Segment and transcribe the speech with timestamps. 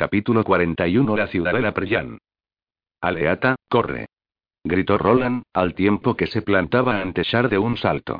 [0.00, 2.16] Capítulo 41 La ciudadela Preyan.
[3.02, 4.06] Aleata, corre.
[4.64, 8.18] Gritó Roland, al tiempo que se plantaba ante Shar de un salto.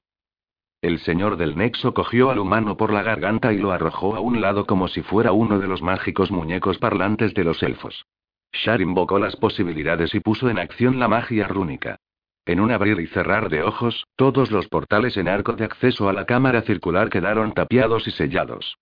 [0.82, 4.42] El señor del Nexo cogió al humano por la garganta y lo arrojó a un
[4.42, 8.04] lado como si fuera uno de los mágicos muñecos parlantes de los elfos.
[8.52, 11.96] Shar invocó las posibilidades y puso en acción la magia rúnica.
[12.44, 16.12] En un abrir y cerrar de ojos, todos los portales en arco de acceso a
[16.12, 18.76] la cámara circular quedaron tapiados y sellados.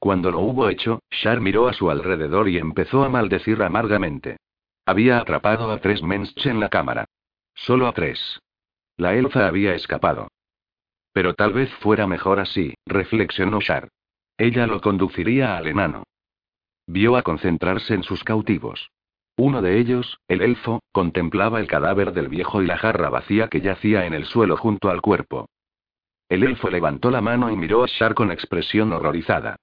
[0.00, 4.38] Cuando lo hubo hecho, Shar miró a su alrededor y empezó a maldecir amargamente.
[4.86, 7.04] Había atrapado a tres Mensch en la cámara.
[7.54, 8.40] Solo a tres.
[8.96, 10.28] La elfa había escapado.
[11.12, 13.88] Pero tal vez fuera mejor así, reflexionó Shar.
[14.38, 16.04] Ella lo conduciría al enano.
[16.86, 18.90] Vio a concentrarse en sus cautivos.
[19.36, 23.60] Uno de ellos, el elfo, contemplaba el cadáver del viejo y la jarra vacía que
[23.60, 25.50] yacía en el suelo junto al cuerpo.
[26.30, 29.56] El elfo levantó la mano y miró a Shar con expresión horrorizada.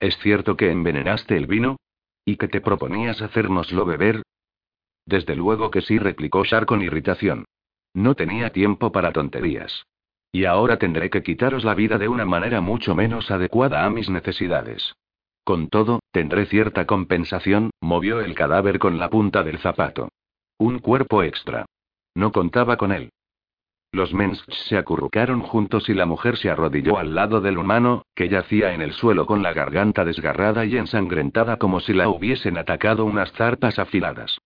[0.00, 1.76] ¿Es cierto que envenenaste el vino?
[2.24, 4.22] ¿Y que te proponías hacérnoslo beber?
[5.04, 7.44] Desde luego que sí, replicó Shar con irritación.
[7.92, 9.84] No tenía tiempo para tonterías.
[10.32, 14.08] Y ahora tendré que quitaros la vida de una manera mucho menos adecuada a mis
[14.08, 14.94] necesidades.
[15.44, 20.08] Con todo, tendré cierta compensación, movió el cadáver con la punta del zapato.
[20.58, 21.66] Un cuerpo extra.
[22.14, 23.10] No contaba con él.
[23.92, 28.28] Los Mensch se acurrucaron juntos y la mujer se arrodilló al lado del humano, que
[28.28, 33.04] yacía en el suelo con la garganta desgarrada y ensangrentada como si la hubiesen atacado
[33.04, 34.38] unas zarpas afiladas.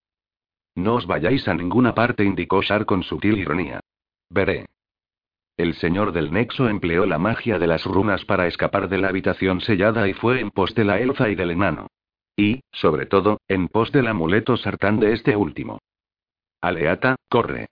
[0.75, 3.81] No os vayáis a ninguna parte, indicó Shar con sutil ironía.
[4.31, 4.67] Veré.
[5.57, 9.61] El señor del Nexo empleó la magia de las runas para escapar de la habitación
[9.61, 11.89] sellada y fue en pos de la elfa y del enano.
[12.35, 15.79] Y, sobre todo, en pos del amuleto sartán de este último.
[16.61, 17.69] Aleata, corre.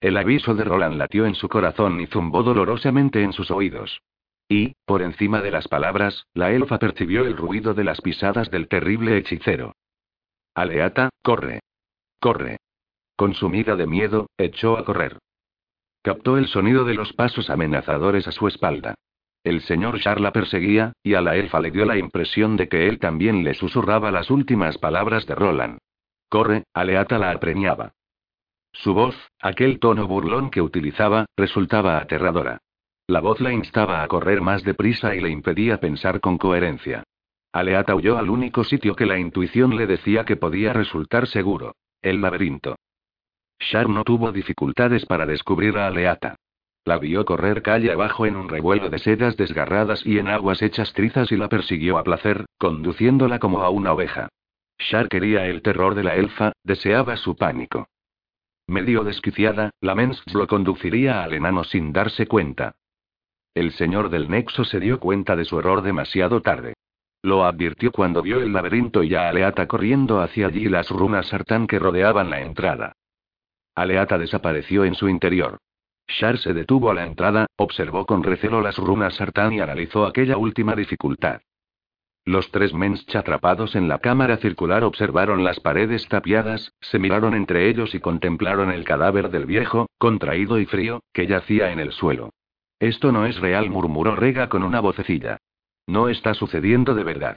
[0.00, 4.00] El aviso de Roland latió en su corazón y zumbó dolorosamente en sus oídos.
[4.48, 8.66] Y, por encima de las palabras, la elfa percibió el ruido de las pisadas del
[8.66, 9.74] terrible hechicero.
[10.54, 11.60] Aleata, corre.
[12.18, 12.56] Corre.
[13.14, 15.18] Consumida de miedo, echó a correr.
[16.02, 18.94] Captó el sonido de los pasos amenazadores a su espalda.
[19.44, 22.98] El señor Charla perseguía, y a la elfa le dio la impresión de que él
[22.98, 25.78] también le susurraba las últimas palabras de Roland.
[26.30, 27.92] Corre, Aleata la apremiaba.
[28.72, 32.58] Su voz, aquel tono burlón que utilizaba, resultaba aterradora.
[33.06, 37.02] La voz la instaba a correr más deprisa y le impedía pensar con coherencia.
[37.52, 42.20] Aleata huyó al único sitio que la intuición le decía que podía resultar seguro: el
[42.20, 42.76] laberinto.
[43.58, 46.36] Shar no tuvo dificultades para descubrir a Aleata.
[46.84, 50.92] La vio correr calle abajo en un revuelo de sedas desgarradas y en aguas hechas
[50.94, 54.28] trizas y la persiguió a placer, conduciéndola como a una oveja.
[54.78, 57.88] Shar quería el terror de la elfa, deseaba su pánico.
[58.70, 62.76] Medio desquiciada, la Mens lo conduciría al enano sin darse cuenta.
[63.52, 66.74] El señor del Nexo se dio cuenta de su error demasiado tarde.
[67.20, 71.66] Lo advirtió cuando vio el laberinto y a Aleata corriendo hacia allí las runas sartán
[71.66, 72.92] que rodeaban la entrada.
[73.74, 75.58] Aleata desapareció en su interior.
[76.06, 80.36] Shar se detuvo a la entrada, observó con recelo las runas sartán y analizó aquella
[80.36, 81.40] última dificultad.
[82.24, 87.68] Los tres Mensch atrapados en la cámara circular observaron las paredes tapiadas, se miraron entre
[87.68, 92.30] ellos y contemplaron el cadáver del viejo, contraído y frío, que yacía en el suelo.
[92.78, 95.38] Esto no es real, murmuró Rega con una vocecilla.
[95.86, 97.36] No está sucediendo de verdad.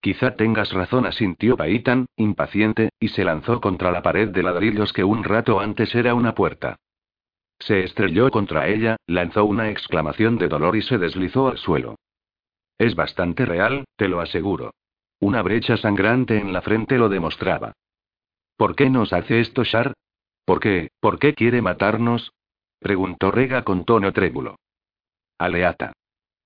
[0.00, 5.04] Quizá tengas razón, asintió Paitan, impaciente, y se lanzó contra la pared de ladrillos que
[5.04, 6.76] un rato antes era una puerta.
[7.58, 11.96] Se estrelló contra ella, lanzó una exclamación de dolor y se deslizó al suelo.
[12.80, 14.72] Es bastante real, te lo aseguro.
[15.20, 17.74] Una brecha sangrante en la frente lo demostraba.
[18.56, 19.92] ¿Por qué nos hace esto, Shar?
[20.46, 22.32] ¿Por qué, por qué quiere matarnos?
[22.78, 24.56] preguntó Rega con tono trémulo.
[25.36, 25.92] Aleata.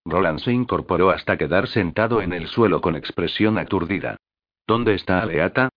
[0.05, 4.17] Roland se incorporó hasta quedar sentado en el suelo con expresión aturdida.
[4.67, 5.69] ¿Dónde está Aleata?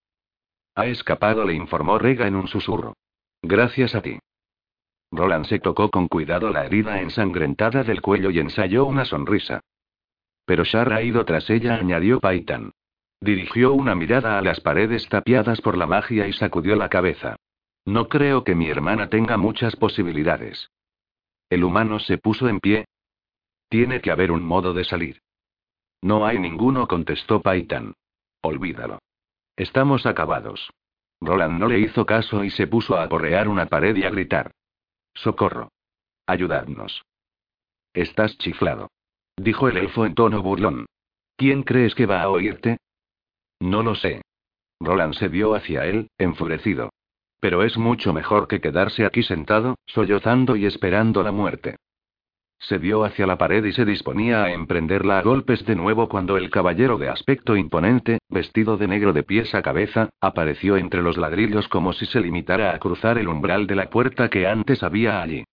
[0.74, 2.96] Ha escapado, le informó Rega en un susurro.
[3.44, 4.18] Gracias a ti.
[5.12, 9.62] Roland se tocó con cuidado la herida ensangrentada del cuello y ensayó una sonrisa.
[10.48, 12.72] Pero Shar ha ido tras ella, añadió Paitan.
[13.22, 17.36] Dirigió una mirada a las paredes tapiadas por la magia y sacudió la cabeza.
[17.86, 20.72] No creo que mi hermana tenga muchas posibilidades.
[21.52, 22.86] El humano se puso en pie,
[23.70, 25.22] tiene que haber un modo de salir.
[26.02, 27.94] No hay ninguno, contestó Paitan.
[28.42, 29.00] Olvídalo.
[29.56, 30.70] Estamos acabados.
[31.20, 34.52] Roland no le hizo caso y se puso a aporrear una pared y a gritar.
[35.14, 35.72] Socorro.
[36.28, 37.04] Ayudadnos.
[37.94, 38.90] Estás chiflado.
[39.38, 40.88] Dijo el elfo en tono burlón.
[41.38, 42.78] ¿Quién crees que va a oírte?
[43.60, 44.22] No lo sé.
[44.80, 46.90] Roland se vio hacia él, enfurecido.
[47.40, 51.76] Pero es mucho mejor que quedarse aquí sentado, sollozando y esperando la muerte.
[52.60, 56.38] se vio hacia la pared y se disponía a emprenderla a golpes de nuevo cuando
[56.38, 61.18] el caballero de aspecto imponente, vestido de negro de pies a cabeza, apareció entre los
[61.18, 65.22] ladrillos como si se limitara a cruzar el umbral de la puerta que antes había
[65.22, 65.44] allí.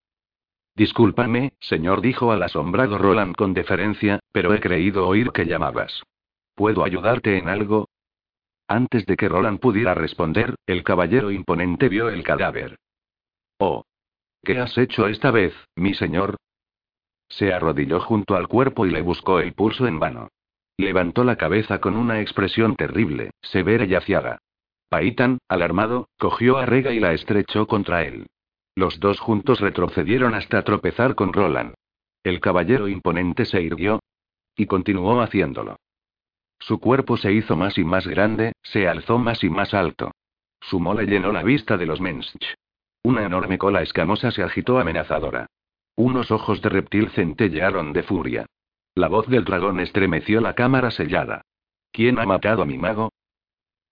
[0.76, 6.02] Discúlpame, señor, dijo al asombrado Roland con deferencia, pero he creído oír que llamabas.
[6.54, 7.88] ¿Puedo ayudarte en algo?
[8.66, 12.76] Antes de que Roland pudiera responder, el caballero imponente vio el cadáver.
[13.58, 13.84] Oh.
[14.42, 16.36] ¿Qué has hecho esta vez, mi señor?
[17.28, 20.28] Se arrodilló junto al cuerpo y le buscó el pulso en vano.
[20.76, 24.38] Levantó la cabeza con una expresión terrible, severa y aciaga.
[24.88, 28.26] Paitan, alarmado, cogió a Rega y la estrechó contra él.
[28.76, 31.74] Los dos juntos retrocedieron hasta tropezar con Roland.
[32.24, 34.00] El caballero imponente se irguió.
[34.56, 35.76] Y continuó haciéndolo.
[36.58, 40.12] Su cuerpo se hizo más y más grande, se alzó más y más alto.
[40.60, 42.54] Su mole llenó la vista de los Mensch.
[43.02, 45.46] Una enorme cola escamosa se agitó amenazadora.
[45.96, 48.46] Unos ojos de reptil centellearon de furia.
[48.94, 51.42] La voz del dragón estremeció la cámara sellada.
[51.92, 53.12] ¿Quién ha matado a mi mago?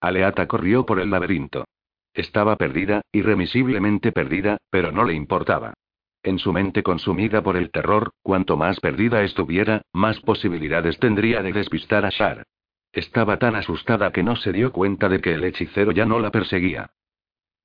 [0.01, 1.65] Aleata corrió por el laberinto.
[2.13, 5.73] Estaba perdida, irremisiblemente perdida, pero no le importaba.
[6.21, 11.51] En su mente consumida por el terror, cuanto más perdida estuviera, más posibilidades tendría de
[11.51, 12.43] despistar a Shar.
[12.93, 16.31] Estaba tan asustada que no se dio cuenta de que el hechicero ya no la
[16.31, 16.91] perseguía.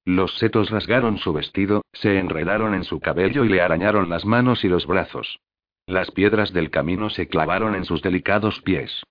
[0.04, 4.64] Los setos rasgaron su vestido, se enredaron en su cabello y le arañaron las manos
[4.64, 5.38] y los brazos.
[5.86, 9.02] Las piedras del camino se clavaron en sus delicados pies.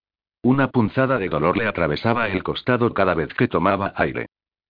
[0.42, 4.26] Una punzada de dolor le atravesaba el costado cada vez que tomaba aire.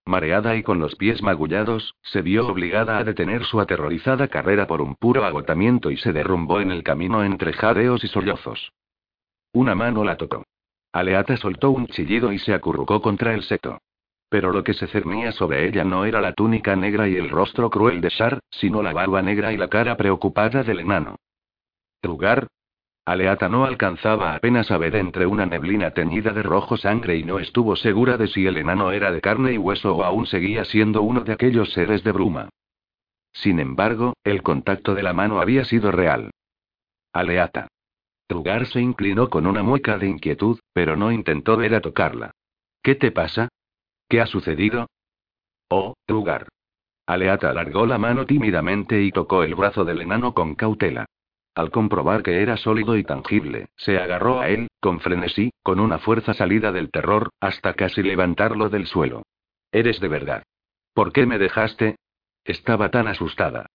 [0.07, 4.81] Mareada y con los pies magullados, se vio obligada a detener su aterrorizada carrera por
[4.81, 8.71] un puro agotamiento y se derrumbó en el camino entre jadeos y sollozos.
[9.53, 10.43] Una mano la tocó.
[10.93, 13.79] Aleata soltó un chillido y se acurrucó contra el seto.
[14.29, 17.69] Pero lo que se cernía sobre ella no era la túnica negra y el rostro
[17.69, 21.17] cruel de Shar, sino la barba negra y la cara preocupada del enano.
[22.01, 22.47] ¿Trugar?
[23.07, 27.39] Aleata no alcanzaba apenas a ver entre una neblina teñida de rojo sangre y no
[27.39, 31.01] estuvo segura de si el enano era de carne y hueso o aún seguía siendo
[31.03, 32.49] uno de aquellos seres de bruma.
[33.31, 36.31] Sin embargo, el contacto de la mano había sido real.
[37.13, 37.69] Aleata.
[38.27, 42.31] Trugar se inclinó con una mueca de inquietud, pero no intentó ver a tocarla.
[42.83, 43.47] ¿Qué te pasa?
[44.09, 44.87] ¿Qué ha sucedido?
[45.69, 46.49] Oh, Trugar.
[47.05, 51.05] Aleata alargó la mano tímidamente y tocó el brazo del enano con cautela.
[51.57, 55.97] Al comprobar que era sólido y tangible, se agarró a él, con frenesí, con una
[55.97, 59.23] fuerza salida del terror, hasta casi levantarlo del suelo.
[59.71, 60.43] Eres de verdad.
[60.93, 61.95] ¿Por qué me dejaste?
[62.43, 63.65] Estaba tan asustada.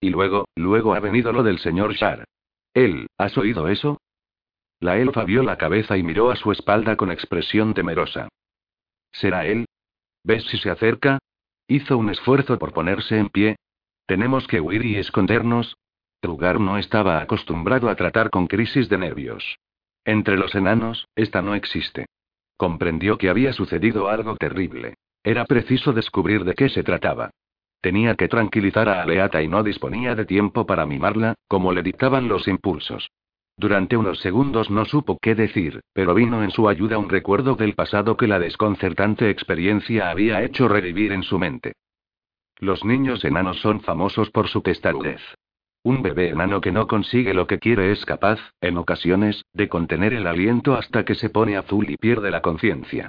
[0.00, 2.26] Y luego, luego ha venido lo del señor Shar.
[2.74, 4.00] Él, ¿has oído eso?
[4.78, 8.28] La elfa vio la cabeza y miró a su espalda con expresión temerosa.
[9.10, 9.66] ¿Será él?
[10.22, 11.18] ¿Ves si se acerca?
[11.66, 13.56] Hizo un esfuerzo por ponerse en pie.
[14.06, 15.74] Tenemos que huir y escondernos.
[16.22, 19.58] Trugar no estaba acostumbrado a tratar con crisis de nervios.
[20.04, 22.06] Entre los enanos, esta no existe.
[22.56, 24.94] Comprendió que había sucedido algo terrible.
[25.24, 27.30] Era preciso descubrir de qué se trataba.
[27.80, 32.28] Tenía que tranquilizar a Aleata y no disponía de tiempo para mimarla, como le dictaban
[32.28, 33.10] los impulsos.
[33.56, 37.74] Durante unos segundos no supo qué decir, pero vino en su ayuda un recuerdo del
[37.74, 41.72] pasado que la desconcertante experiencia había hecho revivir en su mente.
[42.60, 45.20] Los niños enanos son famosos por su testarudez.
[45.84, 50.12] Un bebé enano que no consigue lo que quiere es capaz, en ocasiones, de contener
[50.14, 53.08] el aliento hasta que se pone azul y pierde la conciencia.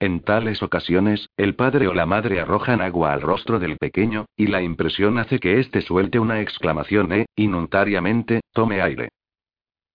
[0.00, 4.46] En tales ocasiones, el padre o la madre arrojan agua al rostro del pequeño, y
[4.46, 9.10] la impresión hace que éste suelte una exclamación e, inuntariamente, tome aire.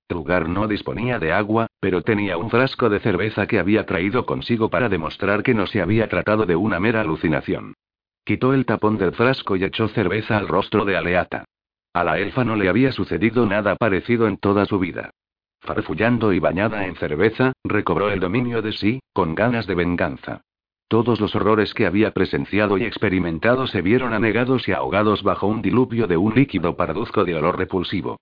[0.08, 4.70] Trugar no disponía de agua, pero tenía un frasco de cerveza que había traído consigo
[4.70, 7.74] para demostrar que no se había tratado de una mera alucinación.
[8.24, 11.46] Quitó el tapón del frasco y echó cerveza al rostro de Aleata.
[11.94, 15.12] A la elfa no le había sucedido nada parecido en toda su vida.
[15.62, 20.42] Farfullando y bañada en cerveza, recobró el dominio de sí, con ganas de venganza.
[20.88, 25.62] Todos los horrores que había presenciado y experimentado se vieron anegados y ahogados bajo un
[25.62, 28.20] diluvio de un líquido parduzco de olor repulsivo.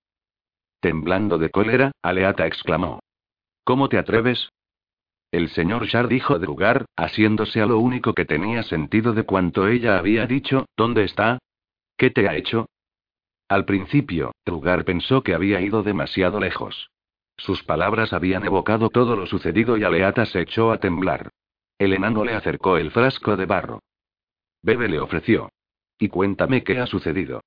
[0.80, 3.00] Temblando de cólera, Aleata exclamó.
[3.64, 4.50] ¿Cómo te atreves?
[5.30, 9.98] El señor Shar dijo Drugar, asiéndose a lo único que tenía sentido de cuanto ella
[9.98, 11.38] había dicho, ¿dónde está?
[11.96, 12.66] ¿Qué te ha hecho?
[13.48, 16.90] Al principio, Drugar pensó que había ido demasiado lejos.
[17.38, 21.30] Sus palabras habían evocado todo lo sucedido y Aleata se echó a temblar.
[21.78, 23.80] El enano le acercó el frasco de barro.
[24.62, 25.50] Bebe le ofreció.
[25.98, 27.42] Y cuéntame qué ha sucedido.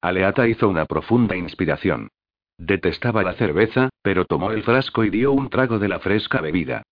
[0.00, 2.08] Aleata hizo una profunda inspiración.
[2.58, 6.82] Detestaba la cerveza, pero tomó el frasco y dio un trago de la fresca bebida.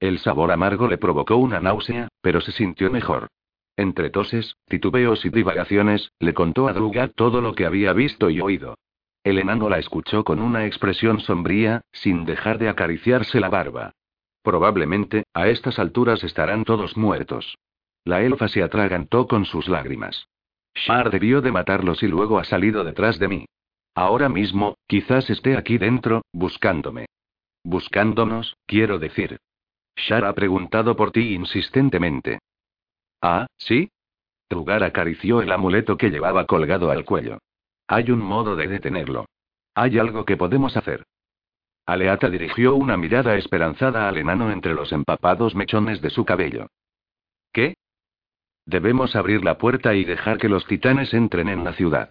[0.00, 3.28] El sabor amargo le provocó una náusea, pero se sintió mejor.
[3.76, 8.40] Entre toses, titubeos y divagaciones, le contó a Drugat todo lo que había visto y
[8.40, 8.76] oído.
[9.24, 13.92] El enano la escuchó con una expresión sombría, sin dejar de acariciarse la barba.
[14.42, 17.56] Probablemente, a estas alturas estarán todos muertos.
[18.04, 20.28] La elfa se atragantó con sus lágrimas.
[20.74, 23.46] Shar debió de matarlos y luego ha salido detrás de mí.
[23.94, 27.06] Ahora mismo, quizás esté aquí dentro, buscándome.
[27.62, 29.38] Buscándonos, quiero decir.
[29.96, 32.40] Shar ha preguntado por ti insistentemente.
[33.26, 33.90] Ah, ¿sí?
[34.48, 37.38] Trugar acarició el amuleto que llevaba colgado al cuello.
[37.88, 39.24] Hay un modo de detenerlo.
[39.74, 41.04] Hay algo que podemos hacer.
[41.86, 46.66] Aleata dirigió una mirada esperanzada al enano entre los empapados mechones de su cabello.
[47.50, 47.72] ¿Qué?
[48.66, 52.10] Debemos abrir la puerta y dejar que los titanes entren en la ciudad.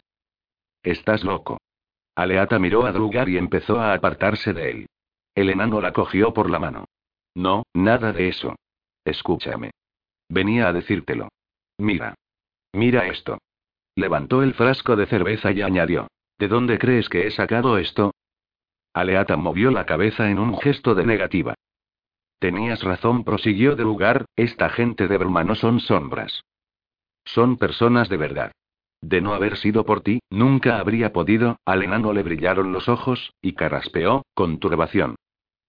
[0.82, 1.60] Estás loco.
[2.16, 4.86] Aleata miró a Drugar y empezó a apartarse de él.
[5.36, 6.86] El enano la cogió por la mano.
[7.36, 8.56] No, nada de eso.
[9.06, 9.70] Escúchame.
[10.30, 11.30] Venía a decírtelo.
[11.78, 12.16] Mira.
[12.74, 13.38] Mira esto.
[13.96, 16.08] Levantó el frasco de cerveza y añadió.
[16.40, 18.12] ¿De dónde crees que he sacado esto?
[18.94, 21.56] Aleata movió la cabeza en un gesto de negativa.
[22.40, 26.44] Tenías razón, prosiguió de lugar, esta gente de bruma no son sombras.
[27.26, 28.52] Son personas de verdad.
[29.02, 33.34] De no haber sido por ti, nunca habría podido, al enano le brillaron los ojos,
[33.42, 35.16] y carraspeó, con turbación.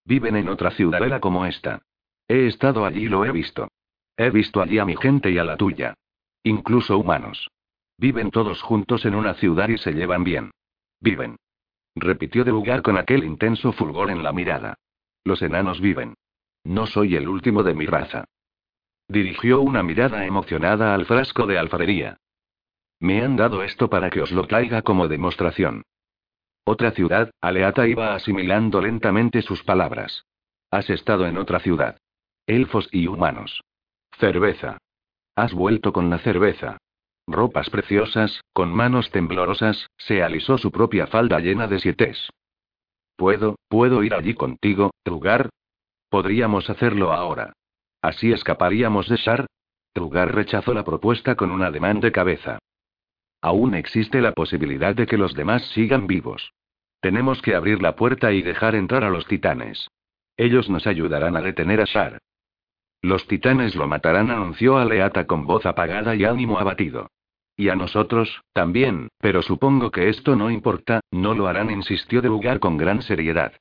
[0.04, 1.82] Viven en otra ciudadela como esta.
[2.28, 3.68] He estado allí y lo he visto.
[4.16, 5.94] He visto allí a mi gente y a la tuya.
[6.42, 7.50] Incluso humanos.
[7.98, 10.50] Viven todos juntos en una ciudad y se llevan bien.
[11.00, 11.36] Viven.
[11.94, 14.74] Repitió de lugar con aquel intenso fulgor en la mirada.
[15.24, 16.14] Los enanos viven.
[16.64, 18.24] No soy el último de mi raza.
[19.08, 22.16] Dirigió una mirada emocionada al frasco de alfarería.
[23.00, 25.82] Me han dado esto para que os lo traiga como demostración.
[26.64, 30.24] Otra ciudad, Aleata iba asimilando lentamente sus palabras.
[30.70, 31.98] Has estado en otra ciudad.
[32.46, 33.62] Elfos y humanos.
[34.18, 34.78] Cerveza.
[35.36, 36.78] Has vuelto con la cerveza.
[37.26, 42.30] Ropas preciosas, con manos temblorosas, se alisó su propia falda llena de sietes.
[43.16, 45.48] ¿Puedo, puedo ir allí contigo, Trugar?
[46.10, 47.52] Podríamos hacerlo ahora.
[48.02, 49.46] Así escaparíamos de Shar.
[49.92, 52.58] Trugar rechazó la propuesta con un ademán de cabeza.
[53.40, 56.52] Aún existe la posibilidad de que los demás sigan vivos.
[57.00, 59.88] Tenemos que abrir la puerta y dejar entrar a los titanes.
[60.36, 62.18] Ellos nos ayudarán a detener a Shar.
[63.04, 67.10] Los titanes lo matarán, anunció Aleata con voz apagada y ánimo abatido.
[67.54, 72.28] Y a nosotros, también, pero supongo que esto no importa, no lo harán, insistió de
[72.28, 73.52] lugar con gran seriedad.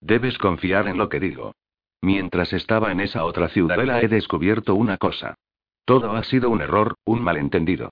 [0.00, 1.52] Debes confiar en lo que digo.
[2.00, 5.36] Mientras estaba en esa otra ciudadela he descubierto una cosa.
[5.84, 7.90] Todo ha sido un error, un malentendido.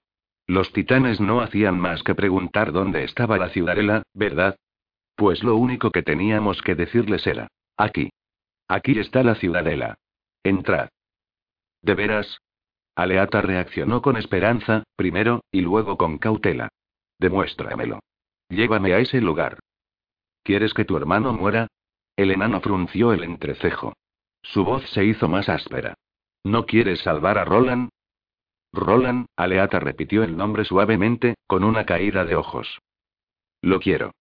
[0.48, 4.56] Los titanes no hacían más que preguntar dónde estaba la ciudadela, ¿verdad?
[5.14, 7.46] Pues lo único que teníamos que decirles era,
[7.76, 8.10] aquí.
[8.66, 9.98] Aquí está la ciudadela.
[10.42, 10.88] Entrad.
[11.82, 12.38] ¿De veras?
[12.94, 16.68] Aleata reaccionó con esperanza, primero, y luego con cautela.
[17.18, 18.00] Demuéstramelo.
[18.48, 19.58] Llévame a ese lugar.
[20.42, 21.68] ¿Quieres que tu hermano muera?
[22.16, 23.92] El enano frunció el entrecejo.
[24.42, 25.94] Su voz se hizo más áspera.
[26.44, 27.90] ¿No quieres salvar a Roland?
[28.72, 32.78] Roland, Aleata repitió el nombre suavemente, con una caída de ojos.
[33.60, 34.12] Lo quiero.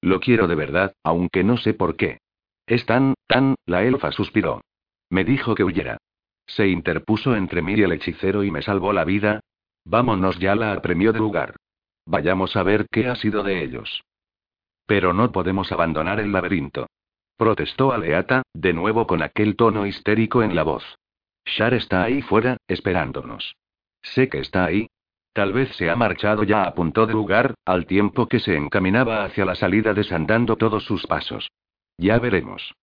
[0.00, 2.18] Lo quiero de verdad, aunque no sé por qué.
[2.66, 4.62] Es tan, tan, la elfa suspiró.
[5.10, 5.98] Me dijo que huyera.
[6.48, 9.40] Se interpuso entre mí y el hechicero y me salvó la vida.
[9.84, 11.54] Vámonos ya, la apremió de lugar.
[12.06, 14.02] Vayamos a ver qué ha sido de ellos.
[14.86, 16.86] Pero no podemos abandonar el laberinto.
[17.36, 20.82] Protestó Aleata, de nuevo con aquel tono histérico en la voz.
[21.44, 23.54] Shar está ahí fuera, esperándonos.
[24.02, 24.88] Sé que está ahí.
[25.34, 29.44] Tal vez se ha marchado ya, apuntó de lugar, al tiempo que se encaminaba hacia
[29.44, 31.50] la salida desandando todos sus pasos.
[31.98, 32.74] Ya veremos.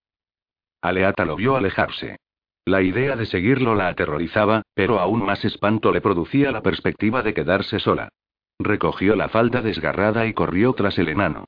[0.82, 2.18] Aleata lo vio alejarse.
[2.66, 7.36] La idea de seguirlo la aterrorizaba, pero aún más espanto le producía la perspectiva de
[7.36, 8.10] quedarse sola.
[8.58, 11.46] Recogió la falda desgarrada y corrió tras el enano.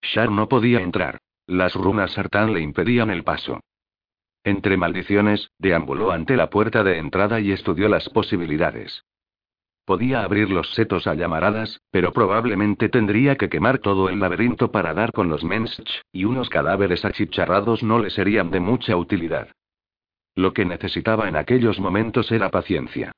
[0.00, 1.18] Shar no podía entrar.
[1.48, 3.60] Las runas sartán le impedían el paso.
[4.44, 9.04] Entre maldiciones, deambuló ante la puerta de entrada y estudió las posibilidades.
[9.84, 14.94] Podía abrir los setos a llamaradas, pero probablemente tendría que quemar todo el laberinto para
[14.94, 19.48] dar con los mensch, y unos cadáveres achicharrados no le serían de mucha utilidad.
[20.38, 23.10] Lo que necesitaba en aquellos momentos era paciencia.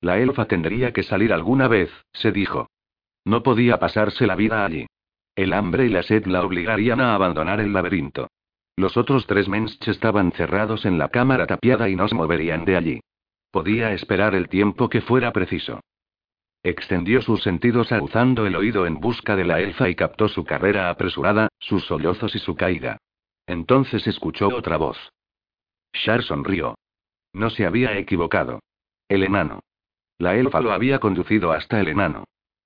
[0.00, 2.68] La elfa tendría que salir alguna vez, se dijo.
[3.24, 4.86] No podía pasarse la vida allí.
[5.34, 8.28] El hambre y la sed la obligarían a abandonar el laberinto.
[8.76, 12.76] Los otros tres mensch estaban cerrados en la cámara tapiada y no se moverían de
[12.76, 13.00] allí.
[13.50, 15.80] Podía esperar el tiempo que fuera preciso.
[16.62, 20.90] Extendió sus sentidos aguzando el oído en busca de la elfa y captó su carrera
[20.90, 22.98] apresurada, sus sollozos y su caída.
[23.48, 24.96] Entonces escuchó otra voz.
[26.04, 26.76] Shar sonrió.
[27.32, 28.60] No se había equivocado.
[29.08, 29.60] El enano.
[30.18, 32.24] La elfa lo había conducido hasta el enano.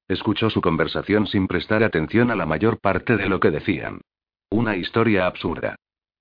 [0.08, 4.00] Escuchó su conversación sin prestar atención a la mayor parte de lo que decían.
[4.50, 5.76] Una historia absurda.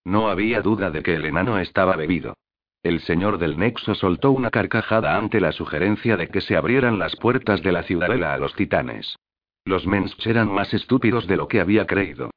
[0.06, 2.36] No había duda de que el enano estaba bebido.
[2.84, 7.15] El señor del Nexo soltó una carcajada ante la sugerencia de que se abrieran las
[7.15, 9.18] puertas de la ciudadela a los titanes.
[9.65, 12.32] Los Mensch eran más estúpidos de lo que había creído.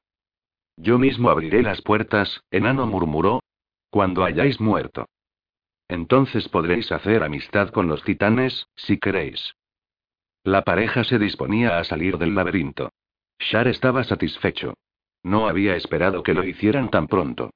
[0.76, 3.40] Yo mismo abriré las puertas, enano murmuró.
[3.94, 5.06] Cuando hayáis muerto.
[5.86, 9.54] Entonces podréis hacer amistad con los titanes, si queréis.
[10.42, 12.90] La pareja se disponía a salir del laberinto.
[13.38, 14.74] Shar estaba satisfecho.
[15.22, 17.50] No había esperado que lo hicieran tan pronto.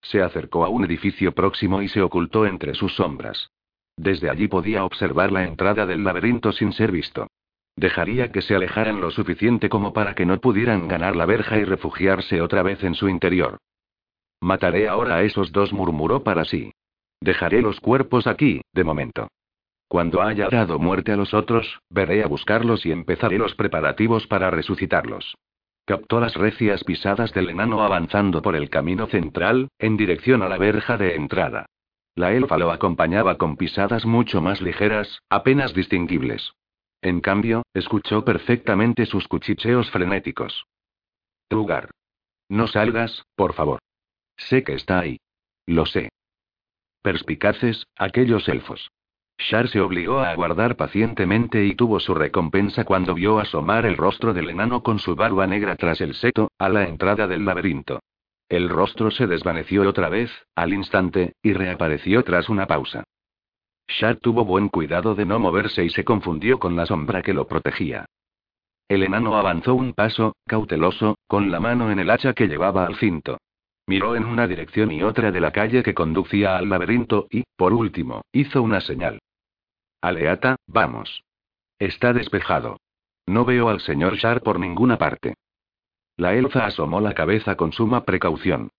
[0.00, 3.52] Se acercó a un edificio próximo y se ocultó entre sus sombras.
[3.96, 7.28] Desde allí podía observar la entrada del laberinto sin ser visto.
[7.76, 11.64] Dejaría que se alejaran lo suficiente como para que no pudieran ganar la verja y
[11.64, 13.58] refugiarse otra vez en su interior.
[14.42, 16.72] Mataré ahora a esos dos, murmuró para sí.
[17.20, 19.28] Dejaré los cuerpos aquí, de momento.
[19.86, 24.50] Cuando haya dado muerte a los otros, veré a buscarlos y empezaré los preparativos para
[24.50, 25.36] resucitarlos.
[25.84, 30.58] Captó las recias pisadas del enano avanzando por el camino central, en dirección a la
[30.58, 31.66] verja de entrada.
[32.16, 36.52] La elfa lo acompañaba con pisadas mucho más ligeras, apenas distinguibles.
[37.00, 40.64] En cambio, escuchó perfectamente sus cuchicheos frenéticos.
[41.48, 41.90] Lugar.
[42.48, 43.78] No salgas, por favor.
[44.48, 45.18] Sé que está ahí.
[45.66, 46.10] Lo sé.
[47.02, 48.90] Perspicaces, aquellos elfos.
[49.38, 54.34] Shar se obligó a aguardar pacientemente y tuvo su recompensa cuando vio asomar el rostro
[54.34, 58.00] del enano con su barba negra tras el seto, a la entrada del laberinto.
[58.48, 63.04] El rostro se desvaneció otra vez, al instante, y reapareció tras una pausa.
[63.88, 67.46] Shar tuvo buen cuidado de no moverse y se confundió con la sombra que lo
[67.46, 68.06] protegía.
[68.88, 72.96] El enano avanzó un paso, cauteloso, con la mano en el hacha que llevaba al
[72.96, 73.38] cinto.
[73.92, 77.74] Miró en una dirección y otra de la calle que conducía al laberinto y, por
[77.74, 79.18] último, hizo una señal.
[80.00, 81.24] Aleata, vamos.
[81.78, 82.78] Está despejado.
[83.26, 85.34] No veo al señor Shar por ninguna parte.
[86.16, 88.70] La elfa asomó la cabeza con suma precaución.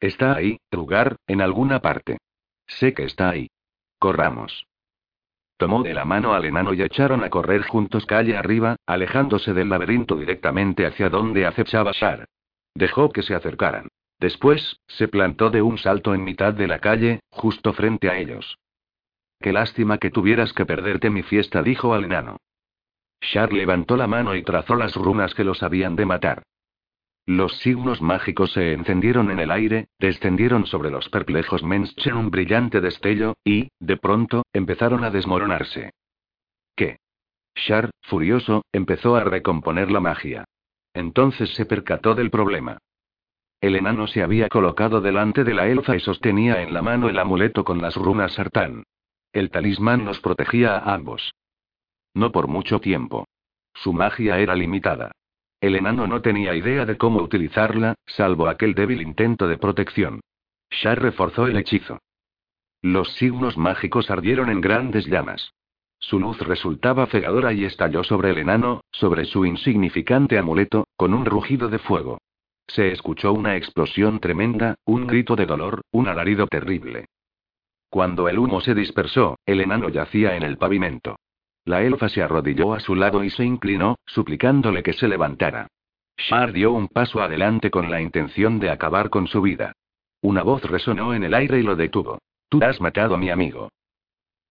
[0.00, 2.16] Está ahí, lugar, en alguna parte.
[2.66, 3.50] Sé que está ahí.
[3.98, 4.64] Corramos.
[5.58, 9.68] Tomó de la mano al enano y echaron a correr juntos calle arriba, alejándose del
[9.68, 12.24] laberinto directamente hacia donde acechaba Shar.
[12.74, 13.88] Dejó que se acercaran.
[14.20, 18.58] Después, se plantó de un salto en mitad de la calle, justo frente a ellos.
[19.40, 22.36] Qué lástima que tuvieras que perderte mi fiesta, dijo al enano.
[23.22, 26.42] Shar levantó la mano y trazó las runas que los habían de matar.
[27.24, 32.30] Los signos mágicos se encendieron en el aire, descendieron sobre los perplejos Mensch en un
[32.30, 35.92] brillante destello, y, de pronto, empezaron a desmoronarse.
[36.76, 36.98] ¿Qué?
[37.54, 40.44] Shar, furioso, empezó a recomponer la magia.
[40.92, 42.78] Entonces se percató del problema.
[43.60, 47.18] El enano se había colocado delante de la elfa y sostenía en la mano el
[47.18, 48.84] amuleto con las runas sartán.
[49.32, 51.34] El talismán los protegía a ambos.
[52.14, 53.26] No por mucho tiempo.
[53.74, 55.12] Su magia era limitada.
[55.60, 60.20] El enano no tenía idea de cómo utilizarla, salvo aquel débil intento de protección.
[60.70, 61.98] Shar reforzó el hechizo.
[62.80, 65.52] Los signos mágicos ardieron en grandes llamas.
[65.98, 71.26] Su luz resultaba cegadora y estalló sobre el enano, sobre su insignificante amuleto, con un
[71.26, 72.18] rugido de fuego.
[72.74, 77.06] Se escuchó una explosión tremenda, un grito de dolor, un alarido terrible.
[77.88, 81.16] Cuando el humo se dispersó, el enano yacía en el pavimento.
[81.64, 85.66] La elfa se arrodilló a su lado y se inclinó, suplicándole que se levantara.
[86.16, 89.72] Shar dio un paso adelante con la intención de acabar con su vida.
[90.22, 92.18] Una voz resonó en el aire y lo detuvo.
[92.48, 93.70] Tú has matado a mi amigo.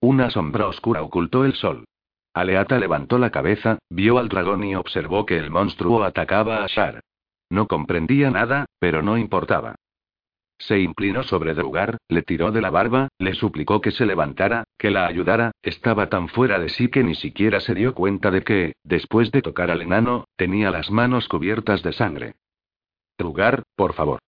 [0.01, 1.86] Una sombra oscura ocultó el sol.
[2.34, 6.99] Aleata levantó la cabeza, vio al dragón y observó que el monstruo atacaba a Shar.
[7.49, 9.75] No comprendía nada, pero no importaba.
[10.59, 14.91] Se inclinó sobre Drugar, le tiró de la barba, le suplicó que se levantara, que
[14.91, 18.73] la ayudara, estaba tan fuera de sí que ni siquiera se dio cuenta de que,
[18.83, 22.35] después de tocar al enano, tenía las manos cubiertas de sangre.
[23.17, 24.19] Drugar, por favor.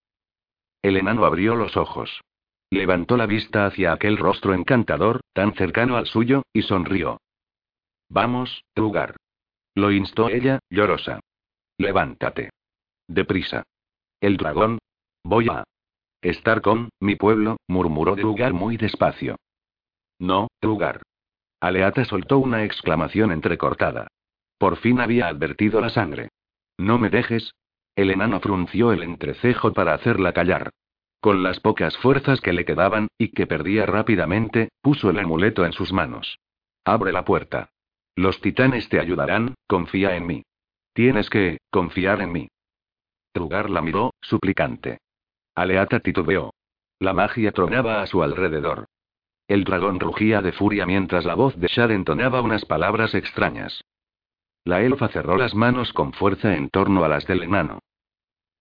[0.81, 2.21] El enano abrió los ojos.
[2.69, 7.19] Levantó la vista hacia aquel rostro encantador, tan cercano al suyo, y sonrió.
[8.09, 9.17] Vamos, Drugar.
[9.75, 11.19] Lo instó ella, llorosa.
[11.77, 12.51] Levántate.
[13.11, 13.63] Deprisa.
[14.21, 14.79] El dragón.
[15.21, 15.65] Voy a.
[16.21, 19.35] Estar con, mi pueblo, murmuró Drugar muy despacio.
[20.17, 21.01] No, Drugar.
[21.59, 24.07] Aleata soltó una exclamación entrecortada.
[24.57, 26.29] Por fin había advertido la sangre.
[26.77, 27.53] No me dejes.
[27.97, 30.69] El enano frunció el entrecejo para hacerla callar.
[31.19, 35.73] Con las pocas fuerzas que le quedaban, y que perdía rápidamente, puso el amuleto en
[35.73, 36.39] sus manos.
[36.85, 37.71] Abre la puerta.
[38.15, 40.43] Los titanes te ayudarán, confía en mí.
[40.93, 42.47] Tienes que, confiar en mí.
[43.31, 44.99] Trugar la miró, suplicante.
[45.55, 46.53] Aleata titubeó.
[46.99, 48.85] La magia tronaba a su alrededor.
[49.47, 53.83] El dragón rugía de furia mientras la voz de Shar entonaba unas palabras extrañas.
[54.63, 57.79] La elfa cerró las manos con fuerza en torno a las del enano.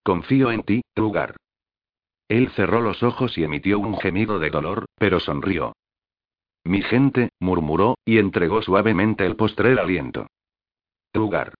[0.02, 1.36] Confío en ti, Rugar.
[2.28, 5.74] Él cerró los ojos y emitió un gemido de dolor, pero sonrió.
[6.64, 10.26] Mi gente, murmuró, y entregó suavemente el postrer aliento.
[11.12, 11.54] Rugar.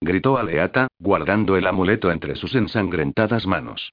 [0.00, 3.92] Gritó Aleata, guardando el amuleto entre sus ensangrentadas manos.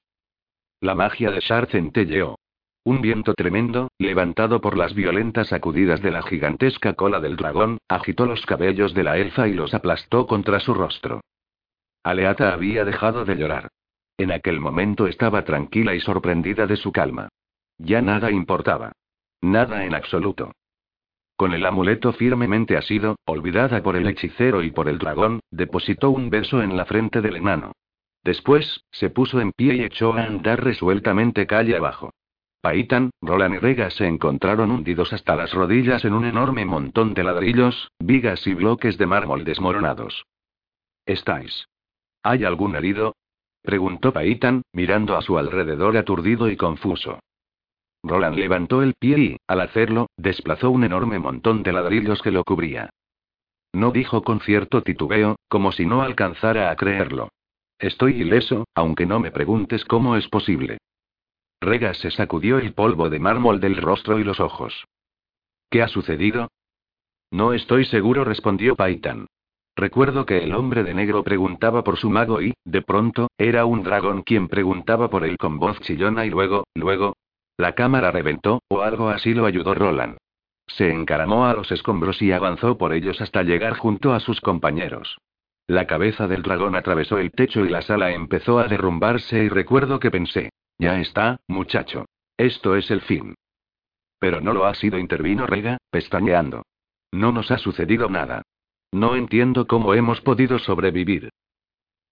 [0.80, 2.36] La magia de Shar centelleó.
[2.84, 8.26] Un viento tremendo, levantado por las violentas sacudidas de la gigantesca cola del dragón, agitó
[8.26, 11.20] los cabellos de la elfa y los aplastó contra su rostro.
[12.04, 13.68] Aleata había dejado de llorar.
[14.16, 17.28] En aquel momento estaba tranquila y sorprendida de su calma.
[17.78, 18.92] Ya nada importaba.
[19.40, 20.52] Nada en absoluto.
[21.36, 26.30] Con el amuleto firmemente asido, olvidada por el hechicero y por el dragón, depositó un
[26.30, 27.72] beso en la frente del enano.
[28.24, 32.10] Después, se puso en pie y echó a andar resueltamente calle abajo.
[32.62, 37.22] Paitan, Roland y Rega se encontraron hundidos hasta las rodillas en un enorme montón de
[37.22, 40.24] ladrillos, vigas y bloques de mármol desmoronados.
[41.04, 41.68] ¿Estáis?
[42.22, 43.14] ¿Hay algún herido?
[43.62, 47.20] preguntó Paitan, mirando a su alrededor aturdido y confuso.
[48.06, 52.44] Roland levantó el pie y, al hacerlo, desplazó un enorme montón de ladrillos que lo
[52.44, 52.90] cubría.
[53.72, 57.28] No dijo con cierto titubeo, como si no alcanzara a creerlo.
[57.78, 60.78] Estoy ileso, aunque no me preguntes cómo es posible.
[61.60, 64.84] Rega se sacudió el polvo de mármol del rostro y los ojos.
[65.70, 66.48] ¿Qué ha sucedido?
[67.30, 69.26] No estoy seguro, respondió Paitan.
[69.74, 73.82] Recuerdo que el hombre de negro preguntaba por su mago y, de pronto, era un
[73.82, 77.14] dragón quien preguntaba por él con voz chillona y luego, luego,
[77.58, 80.18] la cámara reventó, o algo así lo ayudó Roland.
[80.66, 85.16] Se encaramó a los escombros y avanzó por ellos hasta llegar junto a sus compañeros.
[85.68, 89.98] La cabeza del dragón atravesó el techo y la sala empezó a derrumbarse y recuerdo
[89.98, 92.04] que pensé, ya está, muchacho.
[92.36, 93.34] Esto es el fin.
[94.18, 96.62] Pero no lo ha sido, intervino Rega, pestañeando.
[97.12, 98.42] No nos ha sucedido nada.
[98.92, 101.30] No entiendo cómo hemos podido sobrevivir.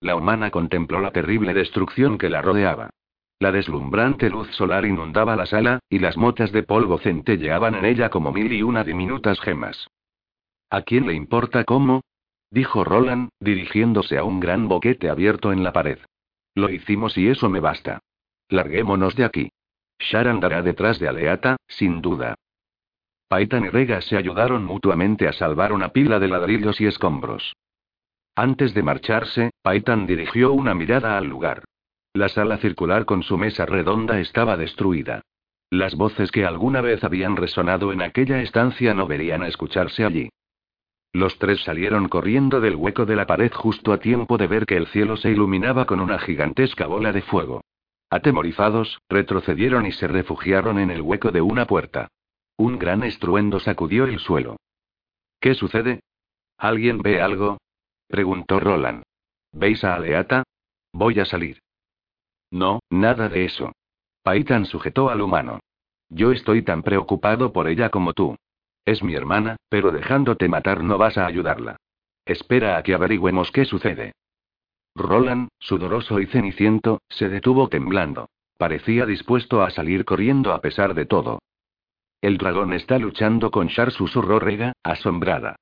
[0.00, 2.90] La humana contempló la terrible destrucción que la rodeaba.
[3.38, 8.09] La deslumbrante luz solar inundaba la sala, y las motas de polvo centelleaban en ella
[8.09, 9.88] como mil y una diminutas gemas.
[10.70, 12.03] ¿A quién le importa cómo?
[12.51, 15.99] dijo Roland, dirigiéndose a un gran boquete abierto en la pared.
[16.55, 18.01] Lo hicimos y eso me basta.
[18.49, 19.51] Larguémonos de aquí.
[19.99, 22.37] Shar andará detrás de Aleata, sin duda.
[23.29, 27.55] Paitan y Rega se ayudaron mutuamente a salvar una pila de ladrillos y escombros.
[28.37, 31.64] Antes de marcharse, Paitan dirigió una mirada al lugar.
[32.14, 35.22] La sala circular con su mesa redonda estaba destruida.
[35.68, 40.29] Las voces que alguna vez habían resonado en aquella estancia no verían a escucharse allí.
[41.12, 44.77] Los tres salieron corriendo del hueco de la pared justo a tiempo de ver que
[44.77, 47.62] el cielo se iluminaba con una gigantesca bola de fuego.
[48.11, 52.07] Atemorizados, retrocedieron y se refugiaron en el hueco de una puerta.
[52.57, 54.57] Un gran estruendo sacudió el suelo.
[55.40, 55.98] ¿Qué sucede?
[56.59, 57.59] ¿Alguien ve algo?
[58.07, 59.03] preguntó Roland.
[59.50, 60.44] ¿Veis a Aleata?
[60.92, 61.63] Voy a salir.
[62.50, 63.72] No, nada de eso.
[64.22, 65.61] Paitan sujetó al humano.
[66.09, 68.37] Yo estoy tan preocupado por ella como tú.
[68.85, 71.76] Es mi hermana, pero dejándote matar no vas a ayudarla.
[72.24, 74.12] Espera a que averigüemos qué sucede.
[74.94, 78.28] Roland, sudoroso y ceniciento, se detuvo temblando.
[78.57, 81.40] Parecía dispuesto a salir corriendo a pesar de todo.
[82.20, 85.57] El dragón está luchando con Shar, susurró Rega, asombrada.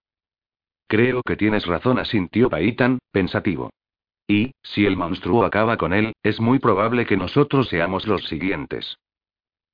[0.87, 3.71] Creo que tienes razón, asintió Paitan, pensativo.
[4.27, 8.97] Y, si el monstruo acaba con él, es muy probable que nosotros seamos los siguientes.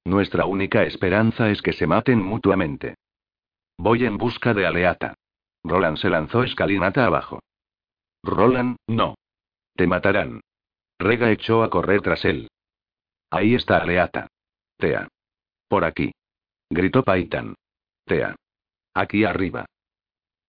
[0.04, 2.94] Nuestra única esperanza es que se maten mutuamente.
[3.76, 5.14] Voy en busca de Aleata.
[5.62, 7.40] Roland se lanzó escalinata abajo.
[8.22, 9.14] Roland, no.
[9.74, 10.40] Te matarán.
[10.98, 12.48] Rega echó a correr tras él.
[13.30, 14.28] Ahí está Aleata.
[14.78, 15.08] Tea.
[15.68, 16.12] Por aquí.
[16.70, 17.54] Gritó Paitan.
[18.04, 18.34] Tea.
[18.94, 19.66] Aquí arriba.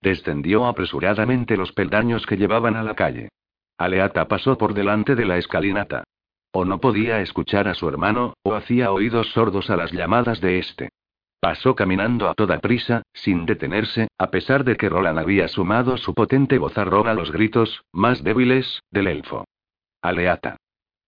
[0.02, 3.30] Descendió apresuradamente los peldaños que llevaban a la calle.
[3.80, 6.04] Aleata pasó por delante de la escalinata.
[6.52, 10.60] O no podía escuchar a su hermano, o hacía oídos sordos a las llamadas de
[10.60, 10.90] este.
[11.40, 16.14] Pasó caminando a toda prisa, sin detenerse, a pesar de que Roland había sumado su
[16.14, 19.46] potente vozarrón a los gritos, más débiles, del elfo.
[20.02, 20.58] Aleata.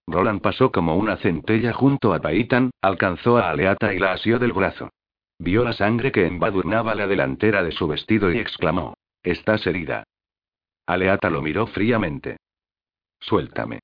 [0.07, 4.53] Roland pasó como una centella junto a Paitan, alcanzó a Aleata y la asió del
[4.53, 4.89] brazo.
[5.39, 10.05] Vio la sangre que embadurnaba la delantera de su vestido y exclamó: Estás herida.
[10.85, 12.37] Aleata lo miró fríamente.
[13.21, 13.79] Suéltame.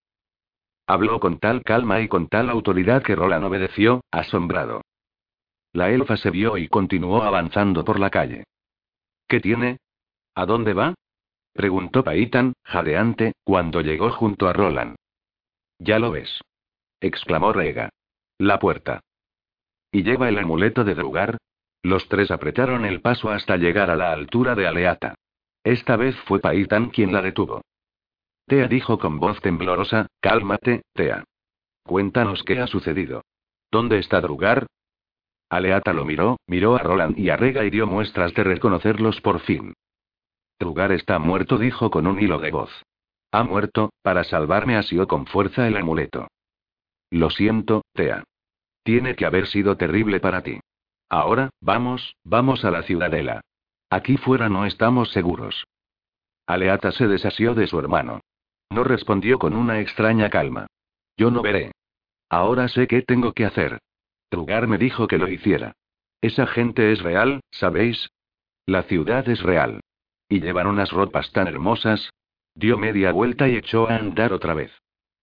[0.87, 4.81] Habló con tal calma y con tal autoridad que Roland obedeció, asombrado.
[5.73, 8.45] La elfa se vio y continuó avanzando por la calle.
[9.27, 9.77] ¿Qué tiene?
[10.35, 10.93] ¿A dónde va?
[11.53, 14.95] preguntó Paitan, jadeante, cuando llegó junto a Roland.
[15.79, 16.41] Ya lo ves.
[17.01, 17.89] exclamó Rega.
[18.37, 19.01] La puerta.
[19.91, 21.37] ¿Y lleva el amuleto de Drugar?
[21.83, 25.15] Los tres apretaron el paso hasta llegar a la altura de Aleata.
[25.63, 27.61] Esta vez fue Paitan quien la detuvo.
[28.47, 31.25] Tea dijo con voz temblorosa, cálmate, Tea.
[31.83, 33.23] Cuéntanos qué ha sucedido.
[33.69, 34.67] ¿Dónde está Drugar?
[35.49, 39.41] Aleata lo miró, miró a Roland y a Rega y dio muestras de reconocerlos por
[39.41, 39.73] fin.
[40.59, 42.71] Drugar está muerto, dijo con un hilo de voz.
[43.33, 46.27] Ha muerto, para salvarme asió con fuerza el amuleto.
[47.09, 48.23] Lo siento, Tea.
[48.83, 50.61] Tiene que haber sido terrible para ti.
[51.09, 53.41] Ahora, vamos, vamos a la ciudadela.
[53.89, 55.65] Aquí fuera no estamos seguros.
[56.45, 58.21] Aleata se desasió de su hermano.
[58.69, 60.67] No respondió con una extraña calma.
[61.17, 61.71] Yo no veré.
[62.29, 63.79] Ahora sé qué tengo que hacer.
[64.29, 65.73] Trugar me dijo que lo hiciera.
[66.21, 68.09] Esa gente es real, ¿sabéis?
[68.65, 69.81] La ciudad es real.
[70.29, 72.09] Y llevan unas ropas tan hermosas.
[72.53, 74.71] Dio media vuelta y echó a andar otra vez.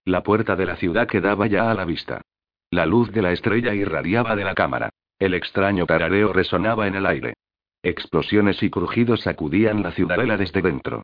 [0.04, 2.22] La puerta de la ciudad quedaba ya a la vista.
[2.70, 4.90] La luz de la estrella irradiaba de la cámara.
[5.18, 7.34] El extraño tarareo resonaba en el aire.
[7.82, 11.02] Explosiones y crujidos sacudían la ciudadela desde dentro.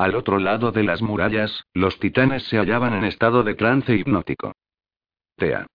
[0.00, 4.54] Al otro lado de las murallas, los titanes se hallaban en estado de trance hipnótico.
[5.36, 5.66] Tea.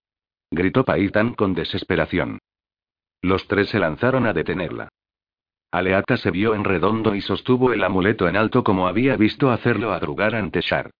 [0.50, 2.40] Gritó Paitan con desesperación.
[3.22, 4.88] Los tres se lanzaron a detenerla.
[5.70, 9.92] Aleata se vio en redondo y sostuvo el amuleto en alto como había visto hacerlo
[9.92, 10.90] a Drugar ante Shar.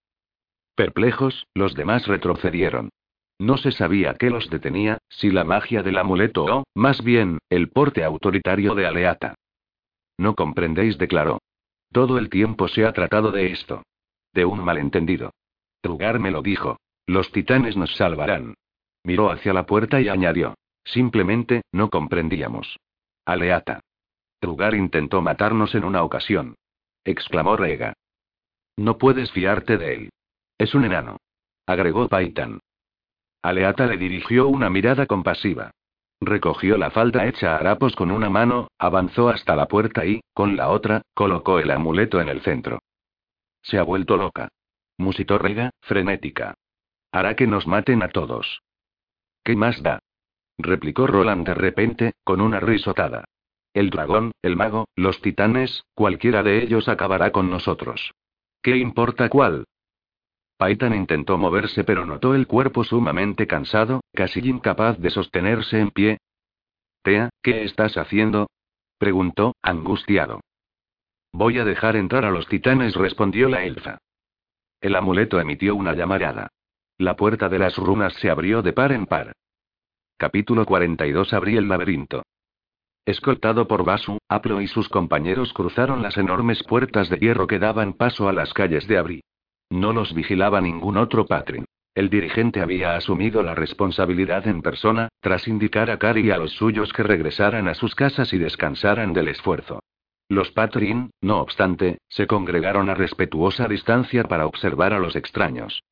[0.77, 2.91] Perplejos, los demás retrocedieron.
[3.41, 7.71] No se sabía qué los detenía, si la magia del amuleto o, más bien, el
[7.71, 9.35] porte autoritario de Aleata.
[10.17, 11.41] No comprendéis, declaró.
[11.97, 13.83] Todo el tiempo se ha tratado de esto.
[14.35, 15.31] De un malentendido.
[15.83, 16.77] Drugar me lo dijo.
[17.07, 18.53] Los titanes nos salvarán.
[19.03, 20.57] Miró hacia la puerta y añadió.
[20.85, 22.77] Simplemente, no comprendíamos.
[23.25, 23.81] Aleata.
[24.41, 26.57] Trugar intentó matarnos en una ocasión.
[27.03, 27.95] Exclamó Rega.
[28.77, 30.11] No puedes fiarte de él.
[30.59, 31.17] Es un enano.
[31.65, 32.61] Agregó Paitan.
[33.41, 35.71] Aleata le dirigió una mirada compasiva.
[36.21, 40.71] Recogió la falda hecha harapos con una mano, avanzó hasta la puerta y, con la
[40.71, 42.81] otra, colocó el amuleto en el centro.
[43.63, 44.49] Se ha vuelto loca.
[44.97, 46.55] Musitó Rega, frenética.
[47.13, 48.63] Hará que nos maten a todos.
[49.45, 49.99] ¿Qué más da?
[50.59, 53.25] replicó Roland de repente, con una risotada.
[53.75, 58.15] El dragón, el mago, los titanes, cualquiera de ellos acabará con nosotros.
[58.63, 59.67] ¿Qué importa cuál?
[60.57, 66.19] Paitan intentó moverse pero notó el cuerpo sumamente cansado, casi incapaz de sostenerse en pie.
[67.03, 68.49] Tea, ¿qué estás haciendo?
[68.99, 70.41] preguntó, angustiado.
[71.33, 73.99] Voy a dejar entrar a los titanes, respondió la elfa.
[74.81, 76.49] El amuleto emitió una llamarada.
[76.97, 79.33] La puerta de las runas se abrió de par en par.
[80.17, 82.23] Capítulo 42 Abrí el laberinto.
[83.05, 87.93] Escoltado por Basu, Aplo y sus compañeros cruzaron las enormes puertas de hierro que daban
[87.93, 89.21] paso a las calles de Abrí.
[89.71, 91.65] No los vigilaba ningún otro patrin.
[91.95, 96.53] El dirigente había asumido la responsabilidad en persona, tras indicar a Kari y a los
[96.53, 99.81] suyos que regresaran a sus casas y descansaran del esfuerzo.
[100.29, 105.83] Los patrin, no obstante, se congregaron a respetuosa distancia para observar a los extraños.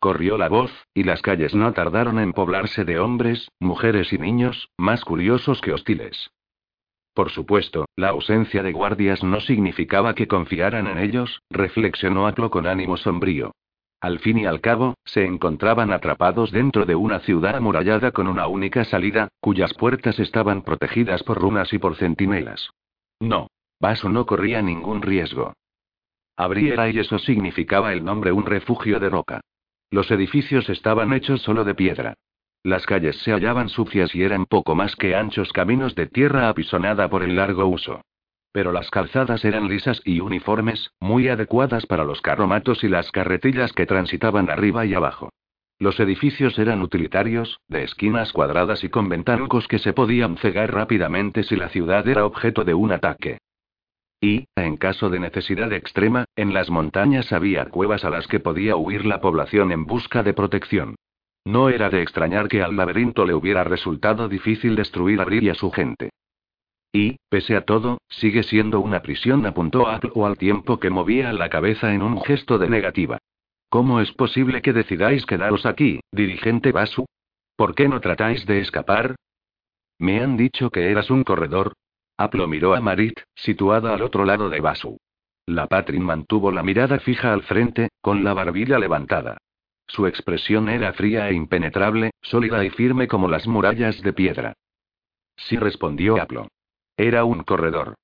[0.00, 4.70] Corrió la voz, y las calles no tardaron en poblarse de hombres, mujeres y niños,
[4.78, 6.30] más curiosos que hostiles.
[7.20, 12.66] Por supuesto, la ausencia de guardias no significaba que confiaran en ellos, reflexionó Aclo con
[12.66, 13.52] ánimo sombrío.
[14.00, 18.46] Al fin y al cabo, se encontraban atrapados dentro de una ciudad amurallada con una
[18.46, 22.70] única salida, cuyas puertas estaban protegidas por runas y por centinelas.
[23.20, 23.48] No.
[23.78, 25.52] Vaso no corría ningún riesgo.
[26.38, 29.42] Abriera y eso significaba el nombre un refugio de roca.
[29.90, 32.14] Los edificios estaban hechos solo de piedra.
[32.62, 37.08] Las calles se hallaban sucias y eran poco más que anchos caminos de tierra apisonada
[37.08, 38.02] por el largo uso.
[38.52, 43.72] Pero las calzadas eran lisas y uniformes, muy adecuadas para los carromatos y las carretillas
[43.72, 45.30] que transitaban arriba y abajo.
[45.78, 51.42] Los edificios eran utilitarios, de esquinas cuadradas y con ventanucos que se podían cegar rápidamente
[51.44, 53.38] si la ciudad era objeto de un ataque.
[54.20, 58.76] Y, en caso de necesidad extrema, en las montañas había cuevas a las que podía
[58.76, 60.96] huir la población en busca de protección.
[61.44, 65.48] No era de extrañar que al laberinto le hubiera resultado difícil destruir a Bri y
[65.48, 66.10] a su gente.
[66.92, 71.48] Y, pese a todo, sigue siendo una prisión, apuntó o al tiempo que movía la
[71.48, 73.18] cabeza en un gesto de negativa.
[73.68, 77.06] ¿Cómo es posible que decidáis quedaros aquí, dirigente Basu?
[77.56, 79.14] ¿Por qué no tratáis de escapar?
[79.98, 81.74] Me han dicho que eras un corredor,
[82.20, 84.98] Aplo miró a Marit, situada al otro lado de Basu.
[85.46, 89.38] La Patrin mantuvo la mirada fija al frente, con la barbilla levantada.
[89.90, 94.52] Su expresión era fría e impenetrable, sólida y firme como las murallas de piedra.
[95.36, 96.46] Sí respondió Aplo.
[96.96, 97.96] Era un corredor.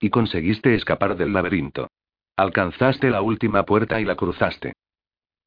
[0.00, 1.88] Y conseguiste escapar del laberinto.
[2.34, 4.72] Alcanzaste la última puerta y la cruzaste.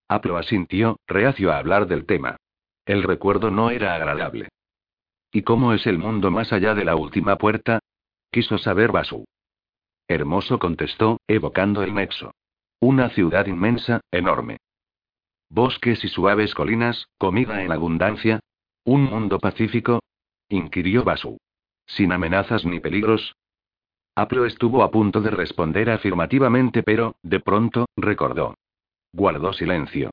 [0.08, 2.38] Aplo asintió, reacio a hablar del tema.
[2.86, 4.50] El recuerdo no era agradable.
[5.32, 7.80] ¿Y cómo es el mundo más allá de la última puerta?
[8.30, 9.26] Quiso saber Basu.
[10.08, 12.36] Hermoso contestó, evocando el nexo.
[12.80, 14.58] Una ciudad inmensa, enorme.
[15.56, 18.42] Bosques y suaves colinas, comida en abundancia.
[18.84, 20.04] ¿Un mundo pacífico?
[20.50, 21.38] inquirió Basu.
[21.86, 23.38] ¿Sin amenazas ni peligros?
[24.16, 28.56] Aplo estuvo a punto de responder afirmativamente, pero, de pronto, recordó.
[29.14, 30.10] Guardó silencio.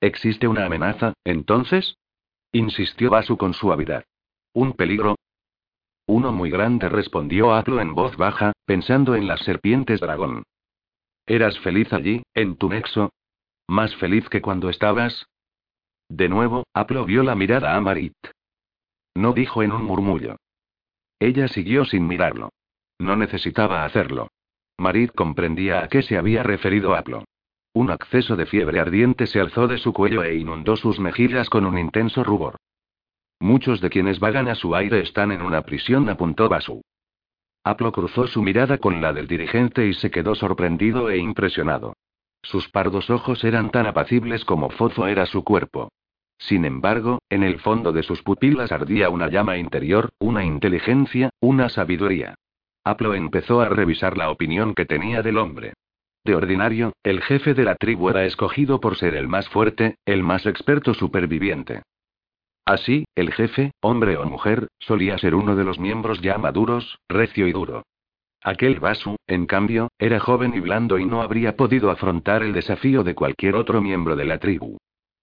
[0.00, 1.96] ¿Existe una amenaza, entonces?
[2.52, 4.04] insistió Basu con suavidad.
[4.52, 5.16] ¿Un peligro?
[6.06, 10.44] Uno muy grande, respondió Aplo en voz baja, pensando en las serpientes dragón.
[11.26, 13.10] ¿Eras feliz allí, en tu nexo?
[13.68, 15.26] ¿Más feliz que cuando estabas?
[16.08, 18.16] De nuevo, Aplo vio la mirada a Marit.
[19.14, 20.36] No dijo en un murmullo.
[21.18, 22.50] Ella siguió sin mirarlo.
[22.98, 24.28] No necesitaba hacerlo.
[24.78, 27.24] Marit comprendía a qué se había referido Aplo.
[27.74, 31.64] Un acceso de fiebre ardiente se alzó de su cuello e inundó sus mejillas con
[31.64, 32.56] un intenso rubor.
[33.40, 36.82] Muchos de quienes vagan a su aire están en una prisión, apuntó Basu.
[37.64, 41.94] Aplo cruzó su mirada con la del dirigente y se quedó sorprendido e impresionado.
[42.42, 45.90] Sus pardos ojos eran tan apacibles como Fofo era su cuerpo.
[46.38, 51.68] Sin embargo, en el fondo de sus pupilas ardía una llama interior, una inteligencia, una
[51.68, 52.34] sabiduría.
[52.84, 55.74] Aplo empezó a revisar la opinión que tenía del hombre.
[56.24, 60.24] De ordinario, el jefe de la tribu era escogido por ser el más fuerte, el
[60.24, 61.82] más experto superviviente.
[62.64, 67.46] Así, el jefe, hombre o mujer, solía ser uno de los miembros ya maduros, recio
[67.46, 67.84] y duro.
[68.44, 73.04] Aquel Basu, en cambio, era joven y blando y no habría podido afrontar el desafío
[73.04, 74.78] de cualquier otro miembro de la tribu.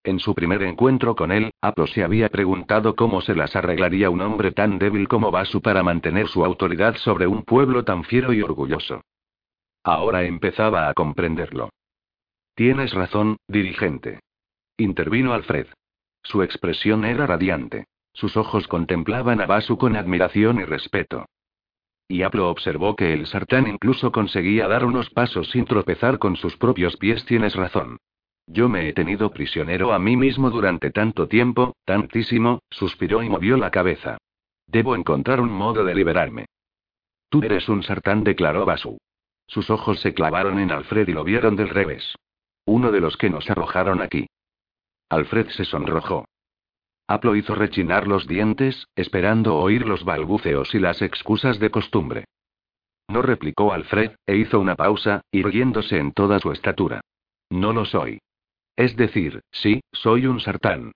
[0.05, 4.21] En su primer encuentro con él, Apo se había preguntado cómo se las arreglaría un
[4.21, 8.41] hombre tan débil como Basu para mantener su autoridad sobre un pueblo tan fiero y
[8.41, 9.01] orgulloso.
[9.83, 11.69] Ahora empezaba a comprenderlo.
[12.55, 14.21] Tienes razón, dirigente.
[14.77, 15.67] Intervino Alfred.
[16.23, 17.87] Su expresión era radiante.
[18.13, 21.25] Sus ojos contemplaban a Basu con admiración y respeto.
[22.11, 26.57] Y Aplo observó que el sartán incluso conseguía dar unos pasos sin tropezar con sus
[26.57, 27.23] propios pies.
[27.25, 27.99] Tienes razón.
[28.47, 33.57] Yo me he tenido prisionero a mí mismo durante tanto tiempo, tantísimo, suspiró y movió
[33.57, 34.17] la cabeza.
[34.65, 36.47] Debo encontrar un modo de liberarme.
[37.29, 38.97] Tú eres un sartán, declaró Basu.
[39.45, 42.15] Sus ojos se clavaron en Alfred y lo vieron del revés.
[42.65, 44.27] Uno de los que nos arrojaron aquí.
[45.09, 46.25] Alfred se sonrojó.
[47.09, 52.25] Aplo hizo rechinar los dientes, esperando oír los balbuceos y las excusas de costumbre.
[53.07, 57.01] No replicó Alfred, e hizo una pausa, irguiéndose en toda su estatura.
[57.49, 58.19] No lo soy.
[58.75, 60.91] Es decir, sí, soy un sartán.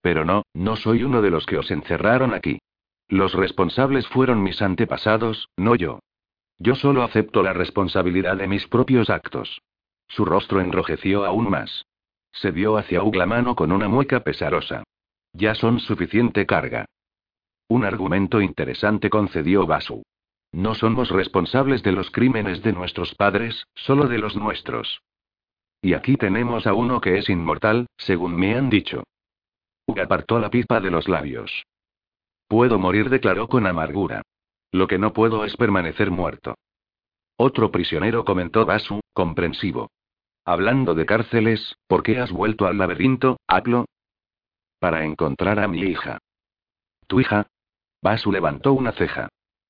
[0.00, 2.60] Pero no, no soy uno de los que os encerraron aquí.
[3.08, 5.98] Los responsables fueron mis antepasados, no yo.
[6.58, 9.60] Yo solo acepto la responsabilidad de mis propios actos.
[10.06, 11.84] Su rostro enrojeció aún más.
[12.30, 14.84] Se vio hacia Uglamano con una mueca pesarosa.
[15.32, 16.86] Ya son suficiente carga.
[17.68, 20.02] Un argumento interesante concedió Basu.
[20.52, 25.02] No somos responsables de los crímenes de nuestros padres, solo de los nuestros.
[25.82, 29.04] Y aquí tenemos a uno que es inmortal, según me han dicho.
[29.86, 31.64] Uga apartó la pipa de los labios.
[32.48, 34.22] Puedo morir, declaró con amargura.
[34.72, 36.54] Lo que no puedo es permanecer muerto.
[37.36, 39.90] Otro prisionero comentó Basu, comprensivo.
[40.44, 43.84] Hablando de cárceles, ¿por qué has vuelto al laberinto, Aklo?
[44.78, 46.18] Para encontrar a mi hija.
[47.06, 47.46] ¿Tu hija?
[48.02, 49.28] Basu levantó una ceja.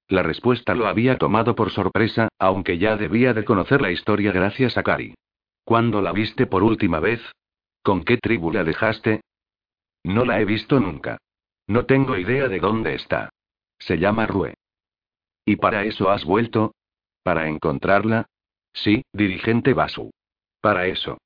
[0.08, 4.76] La respuesta lo había tomado por sorpresa, aunque ya debía de conocer la historia gracias
[4.76, 5.14] a Kari.
[5.64, 7.20] ¿Cuándo la viste por última vez?
[7.82, 9.20] ¿Con qué tribu la dejaste?
[10.04, 11.18] No la he visto nunca.
[11.66, 13.30] No tengo idea de dónde está.
[13.78, 14.54] Se llama Rue.
[15.44, 16.74] ¿Y para eso has vuelto?
[17.22, 18.26] ¿Para encontrarla?
[18.72, 20.10] Sí, dirigente Basu.
[20.60, 21.18] Para eso.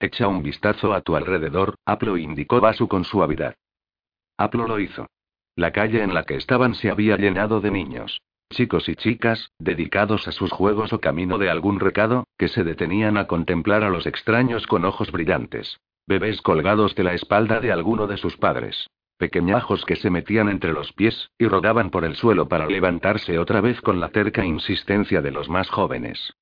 [0.00, 3.54] Echa un vistazo a tu alrededor, Aplo indicó Basu con suavidad.
[4.36, 5.06] Aplo lo hizo.
[5.56, 8.20] La calle en la que estaban se había llenado de niños.
[8.50, 13.16] Chicos y chicas, dedicados a sus juegos o camino de algún recado, que se detenían
[13.16, 15.78] a contemplar a los extraños con ojos brillantes.
[16.06, 20.72] Bebés colgados de la espalda de alguno de sus padres pequeñajos que se metían entre
[20.72, 25.20] los pies, y rodaban por el suelo para levantarse otra vez con la terca insistencia
[25.20, 26.34] de los más jóvenes.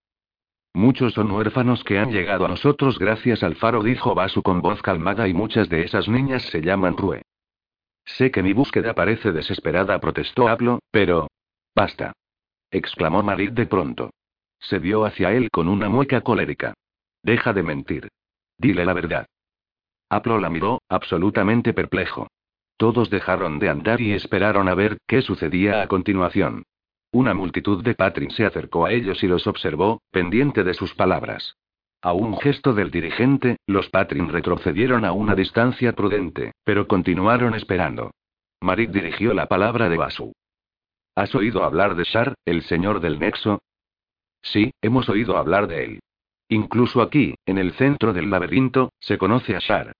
[0.76, 4.82] Muchos son huérfanos que han llegado a nosotros gracias al faro, dijo Basu con voz
[4.82, 7.22] calmada, y muchas de esas niñas se llaman Rue.
[8.04, 11.28] Sé que mi búsqueda parece desesperada, protestó Aplo, pero.
[11.74, 12.12] Basta.
[12.70, 14.10] exclamó Marit de pronto.
[14.58, 16.74] Se vio hacia él con una mueca colérica.
[17.22, 18.08] Deja de mentir.
[18.58, 19.24] Dile la verdad.
[20.10, 22.28] Aplo la miró, absolutamente perplejo.
[22.76, 26.64] Todos dejaron de andar y esperaron a ver qué sucedía a continuación.
[27.16, 31.56] Una multitud de Patrin se acercó a ellos y los observó, pendiente de sus palabras.
[32.02, 38.10] A un gesto del dirigente, los Patrin retrocedieron a una distancia prudente, pero continuaron esperando.
[38.60, 40.34] Marit dirigió la palabra de Basu.
[41.14, 43.62] ¿Has oído hablar de Shar, el señor del Nexo?
[44.42, 46.00] Sí, hemos oído hablar de él.
[46.50, 49.92] Incluso aquí, en el centro del laberinto, se conoce a Shar.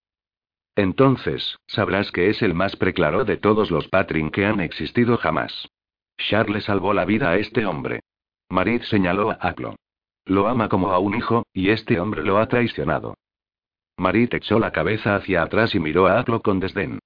[0.74, 5.66] Entonces, sabrás que es el más preclaro de todos los Patrin que han existido jamás.
[6.18, 8.00] Shar le salvó la vida a este hombre.
[8.48, 9.76] Marit señaló a Aklo.
[10.24, 13.14] Lo ama como a un hijo, y este hombre lo ha traicionado.
[13.96, 16.98] Marit echó la cabeza hacia atrás y miró a Aklo con desdén.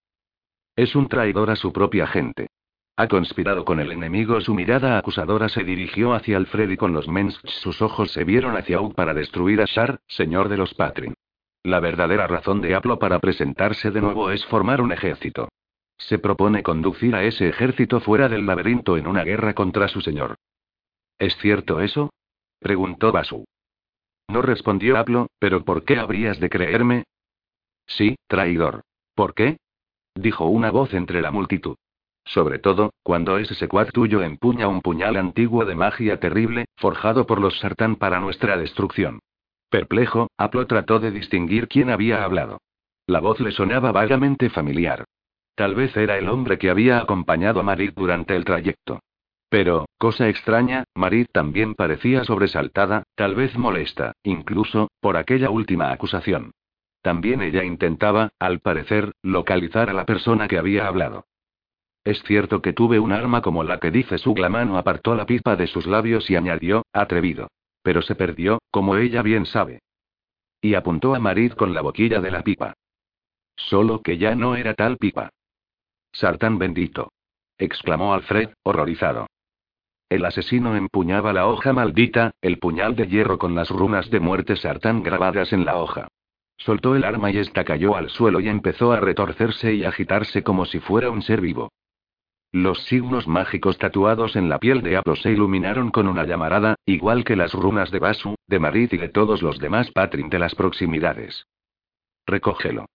[0.76, 2.48] Es un traidor a su propia gente.
[2.96, 4.40] Ha conspirado con el enemigo.
[4.40, 8.56] Su mirada acusadora se dirigió hacia Alfred y con los Mensch sus ojos se vieron
[8.56, 11.14] hacia Ugg para destruir a Shar, señor de los Patrin.
[11.62, 15.48] La verdadera razón de Aplo para presentarse de nuevo es formar un ejército.
[16.00, 20.36] Se propone conducir a ese ejército fuera del laberinto en una guerra contra su señor.
[21.18, 22.10] ¿Es cierto eso?
[22.58, 23.44] preguntó Basu.
[24.28, 27.04] No respondió Aplo, pero ¿por qué habrías de creerme?
[27.86, 28.82] Sí, traidor.
[29.14, 29.58] ¿Por qué?
[30.14, 31.76] dijo una voz entre la multitud.
[32.24, 37.40] Sobre todo, cuando ese secuaz tuyo empuña un puñal antiguo de magia terrible, forjado por
[37.40, 39.20] los sartán para nuestra destrucción.
[39.68, 42.60] Perplejo, Aplo trató de distinguir quién había hablado.
[43.06, 45.04] La voz le sonaba vagamente familiar.
[45.60, 49.00] Tal vez era el hombre que había acompañado a Marit durante el trayecto.
[49.50, 56.52] Pero, cosa extraña, Marit también parecía sobresaltada, tal vez molesta, incluso, por aquella última acusación.
[57.02, 61.26] También ella intentaba, al parecer, localizar a la persona que había hablado.
[62.04, 65.56] Es cierto que tuve un arma como la que dice su mano apartó la pipa
[65.56, 67.50] de sus labios y añadió, atrevido.
[67.82, 69.80] Pero se perdió, como ella bien sabe.
[70.62, 72.72] Y apuntó a Marit con la boquilla de la pipa.
[73.56, 75.28] Solo que ya no era tal pipa.
[76.12, 77.12] Sartán bendito.
[77.58, 79.26] exclamó Alfred, horrorizado.
[80.08, 84.56] El asesino empuñaba la hoja maldita, el puñal de hierro con las runas de muerte
[84.56, 86.08] Sartán grabadas en la hoja.
[86.56, 90.66] Soltó el arma y esta cayó al suelo y empezó a retorcerse y agitarse como
[90.66, 91.70] si fuera un ser vivo.
[92.52, 97.24] Los signos mágicos tatuados en la piel de Aplo se iluminaron con una llamarada, igual
[97.24, 100.56] que las runas de Basu, de Marit y de todos los demás Patrin de las
[100.56, 101.46] proximidades.
[102.26, 102.86] Recógelo.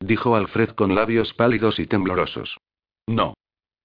[0.00, 2.58] Dijo Alfred con labios pálidos y temblorosos.
[3.06, 3.34] No.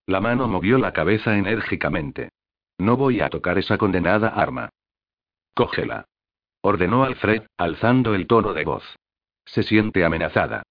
[0.06, 2.30] La mano movió la cabeza enérgicamente.
[2.78, 4.70] No voy a tocar esa condenada arma.
[5.54, 6.06] Cógela.
[6.62, 8.84] Ordenó Alfred, alzando el tono de voz.
[9.46, 10.64] Se siente amenazada.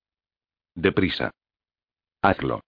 [0.74, 1.30] Deprisa.
[2.22, 2.61] Hazlo.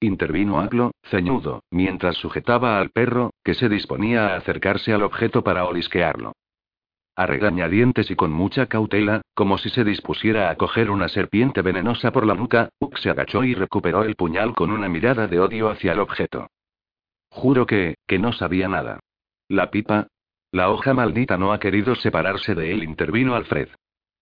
[0.00, 5.64] Intervino Aglo, ceñudo, mientras sujetaba al perro, que se disponía a acercarse al objeto para
[5.64, 6.32] olisquearlo.
[7.22, 12.10] A regañadientes y con mucha cautela, como si se dispusiera a coger una serpiente venenosa
[12.10, 15.70] por la nuca, Uk se agachó y recuperó el puñal con una mirada de odio
[15.70, 16.48] hacia el objeto.
[17.30, 18.98] Juro que, que no sabía nada.
[19.46, 20.08] La pipa.
[20.50, 23.68] La hoja maldita no ha querido separarse de él, intervino Alfred.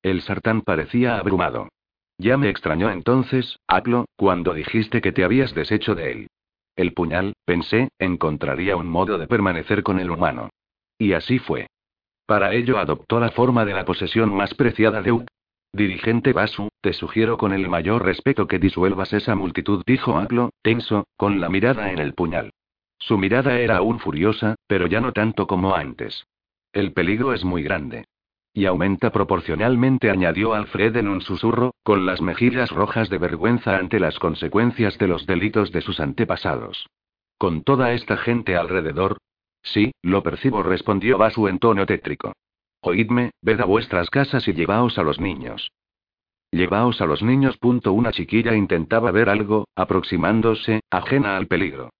[0.03, 1.70] El sartán parecía abrumado.
[2.18, 6.26] Ya me extrañó entonces, Aclo, cuando dijiste que te habías deshecho de él.
[6.76, 10.51] El puñal, pensé, encontraría un modo de permanecer con el humano.
[10.98, 11.66] Y así fue.
[12.31, 15.26] Para ello adoptó la forma de la posesión más preciada de Uk.
[15.72, 21.09] Dirigente Basu, te sugiero con el mayor respeto que disuelvas esa multitud, dijo Aclo, tenso,
[21.16, 22.53] con la mirada en el puñal.
[22.99, 26.24] Su mirada era aún furiosa, pero ya no tanto como antes.
[26.72, 28.05] El peligro es muy grande.
[28.55, 33.99] Y aumenta proporcionalmente, añadió Alfred en un susurro, con las mejillas rojas de vergüenza ante
[33.99, 36.87] las consecuencias de los delitos de sus antepasados.
[37.39, 39.18] Con toda esta gente alrededor.
[39.62, 42.32] Sí, lo percibo, respondió Basu en tono tétrico.
[42.80, 45.70] Oídme, ved a vuestras casas y llevaos a los niños.
[46.50, 47.58] Llevaos a los niños.
[47.58, 51.90] Punto una chiquilla intentaba ver algo, aproximándose, ajena al peligro.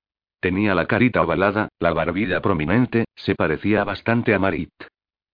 [0.41, 4.73] Tenía la carita ovalada, la barbilla prominente, se parecía bastante a Marit.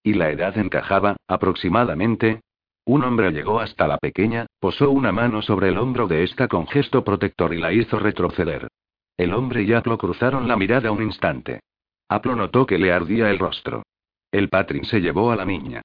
[0.03, 2.41] Y la edad encajaba, aproximadamente.
[2.85, 6.67] Un hombre llegó hasta la pequeña, posó una mano sobre el hombro de esta con
[6.67, 8.69] gesto protector y la hizo retroceder.
[9.17, 11.61] El hombre y Aplo cruzaron la mirada un instante.
[12.09, 13.83] Aplo notó que le ardía el rostro.
[14.31, 15.83] El patrin se llevó a la niña.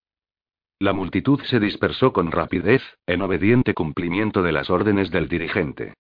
[0.80, 5.94] La multitud se dispersó con rapidez, en obediente cumplimiento de las órdenes del dirigente.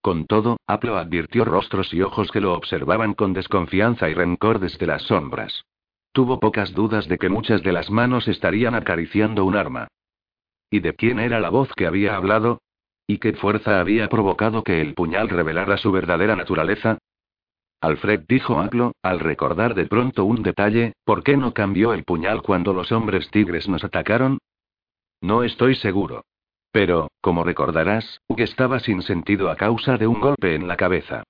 [0.00, 4.86] Con todo, Aplo advirtió rostros y ojos que lo observaban con desconfianza y rencor desde
[4.86, 5.64] las sombras.
[6.12, 9.88] Tuvo pocas dudas de que muchas de las manos estarían acariciando un arma.
[10.70, 12.60] ¿Y de quién era la voz que había hablado?
[13.06, 16.98] ¿Y qué fuerza había provocado que el puñal revelara su verdadera naturaleza?
[17.80, 22.42] Alfred dijo Aglo, al recordar de pronto un detalle, ¿por qué no cambió el puñal
[22.42, 24.38] cuando los hombres tigres nos atacaron?
[25.20, 26.24] No estoy seguro.
[26.72, 31.22] Pero, como recordarás, Hugh estaba sin sentido a causa de un golpe en la cabeza.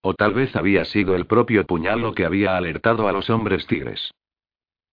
[0.00, 3.66] O tal vez había sido el propio puñal lo que había alertado a los hombres
[3.66, 4.12] tigres.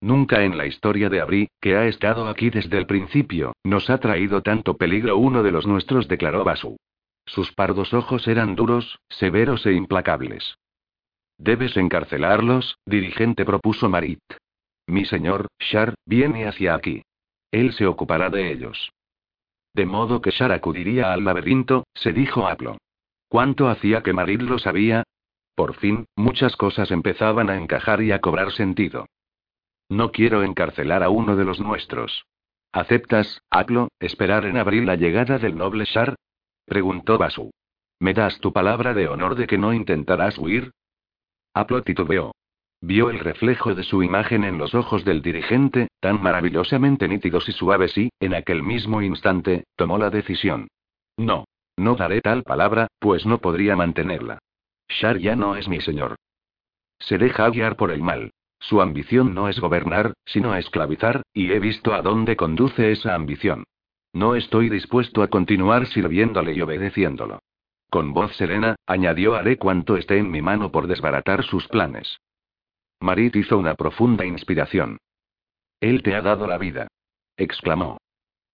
[0.01, 3.99] Nunca en la historia de Abri, que ha estado aquí desde el principio, nos ha
[3.99, 6.77] traído tanto peligro uno de los nuestros, declaró Basu.
[7.25, 10.55] Sus pardos ojos eran duros, severos e implacables.
[11.41, 14.21] Debes encarcelarlos, dirigente propuso Marit.
[14.85, 17.01] Mi señor, Shar, viene hacia aquí.
[17.49, 18.91] Él se ocupará de ellos.
[19.73, 22.77] De modo que Shar acudiría al laberinto, se dijo Aplo.
[23.27, 25.01] ¿Cuánto hacía que Marid lo sabía?
[25.55, 29.07] Por fin, muchas cosas empezaban a encajar y a cobrar sentido.
[29.89, 32.23] No quiero encarcelar a uno de los nuestros.
[32.71, 36.13] ¿Aceptas, Aplo, esperar en abril la llegada del noble Shar?
[36.65, 37.49] preguntó Basu.
[37.99, 40.71] ¿Me das tu palabra de honor de que no intentarás huir?
[41.53, 42.31] Aplo titubeó.
[42.81, 47.51] Vio el reflejo de su imagen en los ojos del dirigente, tan maravillosamente nítidos y
[47.51, 50.67] suaves y, en aquel mismo instante, tomó la decisión.
[51.17, 51.45] No.
[51.77, 54.39] No daré tal palabra, pues no podría mantenerla.
[54.89, 56.15] Shar ya no es mi señor.
[56.99, 58.31] Se deja guiar por el mal.
[58.59, 63.63] Su ambición no es gobernar, sino esclavizar, y he visto a dónde conduce esa ambición.
[64.13, 67.39] No estoy dispuesto a continuar sirviéndole y obedeciéndolo.
[67.91, 72.21] Con voz serena, añadió haré cuanto esté en mi mano por desbaratar sus planes.
[73.01, 74.97] Marit hizo una profunda inspiración.
[75.81, 76.87] Él te ha dado la vida.
[77.35, 77.97] exclamó.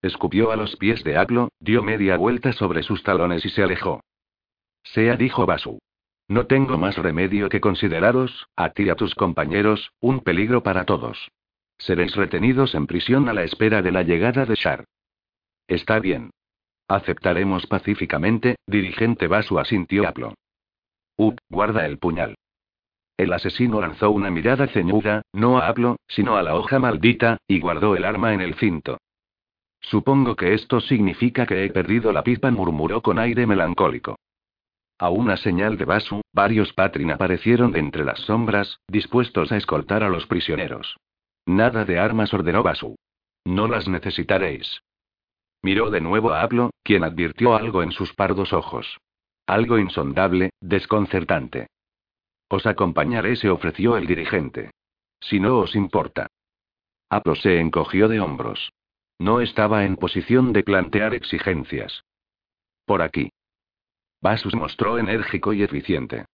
[0.02, 4.02] Escupió a los pies de Aglo, dio media vuelta sobre sus talones y se alejó.
[4.82, 5.78] Sea dijo Basu.
[6.28, 10.84] No tengo más remedio que consideraros, a ti y a tus compañeros, un peligro para
[10.86, 11.30] todos.
[11.78, 14.86] Seréis retenidos en prisión a la espera de la llegada de Shar.
[15.68, 16.32] Está bien.
[16.88, 20.34] Aceptaremos pacíficamente, dirigente Basu asintió Aplo.
[21.18, 22.36] Uh, guarda el puñal.
[23.18, 27.60] El asesino lanzó una mirada ceñuda, no a Aplo, sino a la hoja maldita, y
[27.60, 29.00] guardó el arma en el cinto.
[29.82, 34.18] Supongo que esto significa que he perdido la pipa, murmuró con aire melancólico.
[35.00, 40.04] A una señal de Basu, varios Patrin aparecieron de entre las sombras, dispuestos a escoltar
[40.04, 40.98] a los prisioneros.
[41.46, 42.96] Nada de armas ordenó Basu.
[43.46, 44.82] No las necesitaréis.
[45.62, 49.00] Miró de nuevo a Aplo, quien advirtió algo en sus pardos ojos.
[49.46, 51.68] Algo insondable, desconcertante.
[52.50, 54.72] Os acompañaré, se ofreció el dirigente.
[55.20, 56.28] Si no os importa.
[57.10, 58.72] Aplo se encogió de hombros.
[59.20, 62.04] No estaba en posición de plantear exigencias.
[62.86, 63.30] Por aquí.
[64.22, 66.26] Basus mostró enérgico y eficiente.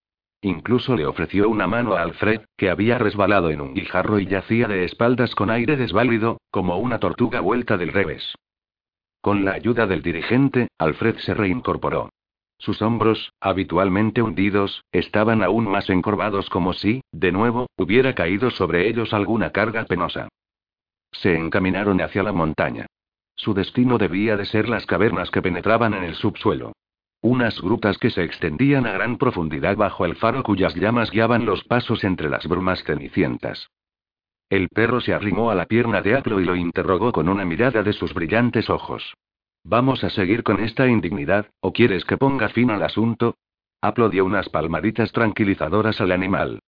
[0.42, 4.68] Incluso le ofreció una mano a Alfred, que había resbalado en un guijarro y yacía
[4.68, 8.34] de espaldas con aire desválido, como una tortuga vuelta del revés.
[9.24, 12.10] Con la ayuda del dirigente, Alfred se reincorporó.
[12.58, 18.86] Sus hombros, habitualmente hundidos, estaban aún más encorvados como si, de nuevo, hubiera caído sobre
[18.86, 20.28] ellos alguna carga penosa.
[21.10, 22.84] Se encaminaron hacia la montaña.
[23.34, 26.74] Su destino debía de ser las cavernas que penetraban en el subsuelo.
[27.22, 31.64] Unas grutas que se extendían a gran profundidad bajo el faro cuyas llamas guiaban los
[31.64, 33.70] pasos entre las brumas cenicientas.
[34.48, 37.82] El perro se arrimó a la pierna de Aplo y lo interrogó con una mirada
[37.82, 39.14] de sus brillantes ojos.
[39.64, 43.36] ¿Vamos a seguir con esta indignidad, o quieres que ponga fin al asunto?
[43.80, 46.60] Aplo dio unas palmaditas tranquilizadoras al animal.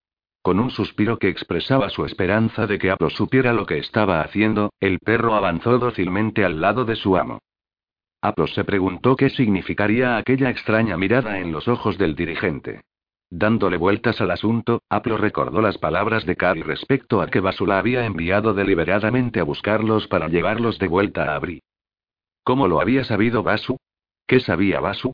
[0.42, 4.70] Con un suspiro que expresaba su esperanza de que Aplo supiera lo que estaba haciendo,
[4.80, 7.40] el perro avanzó dócilmente al lado de su amo.
[8.22, 12.82] Aplos se preguntó qué significaría aquella extraña mirada en los ojos del dirigente.
[13.30, 18.06] Dándole vueltas al asunto, Aplo recordó las palabras de Kari respecto a que Basula había
[18.06, 21.60] enviado deliberadamente a buscarlos para llevarlos de vuelta a Abri.
[22.44, 23.76] ¿Cómo lo había sabido Basu?
[24.28, 25.12] ¿Qué sabía Basu?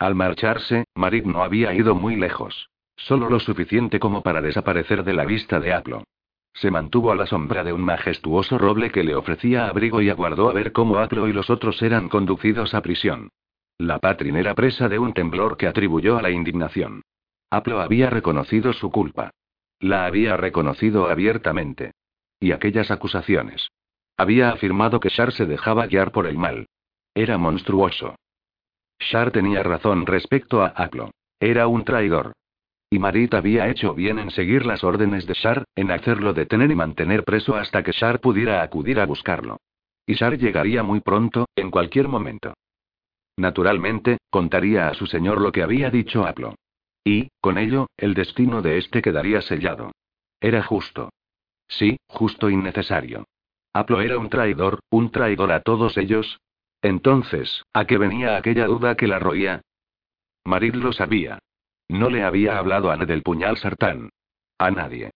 [0.00, 2.68] Al marcharse, Marik no había ido muy lejos.
[2.96, 6.04] Solo lo suficiente como para desaparecer de la vista de Aplo.
[6.52, 10.50] Se mantuvo a la sombra de un majestuoso roble que le ofrecía abrigo y aguardó
[10.50, 13.30] a ver cómo Aplo y los otros eran conducidos a prisión.
[13.78, 17.02] La Patrin era presa de un temblor que atribuyó a la indignación.
[17.50, 19.32] Aplo había reconocido su culpa.
[19.80, 21.92] La había reconocido abiertamente.
[22.38, 23.68] Y aquellas acusaciones.
[24.16, 26.66] Había afirmado que Shar se dejaba guiar por el mal.
[27.14, 28.14] Era monstruoso.
[29.00, 31.10] Shar tenía razón respecto a Aplo.
[31.40, 32.32] Era un traidor.
[32.88, 36.74] Y Marit había hecho bien en seguir las órdenes de Shar, en hacerlo detener y
[36.74, 39.58] mantener preso hasta que Shar pudiera acudir a buscarlo.
[40.06, 42.54] Y Shar llegaría muy pronto, en cualquier momento.
[43.36, 46.54] Naturalmente, contaría a su señor lo que había dicho Aplo.
[47.04, 49.92] Y, con ello, el destino de éste quedaría sellado.
[50.40, 51.10] Era justo.
[51.68, 53.26] Sí, justo y necesario.
[53.72, 56.40] Aplo era un traidor, un traidor a todos ellos.
[56.82, 59.62] Entonces, ¿a qué venía aquella duda que la roía?
[60.44, 61.38] Marit lo sabía.
[61.88, 64.10] No le había hablado a nadie del puñal sartán.
[64.58, 65.10] A nadie.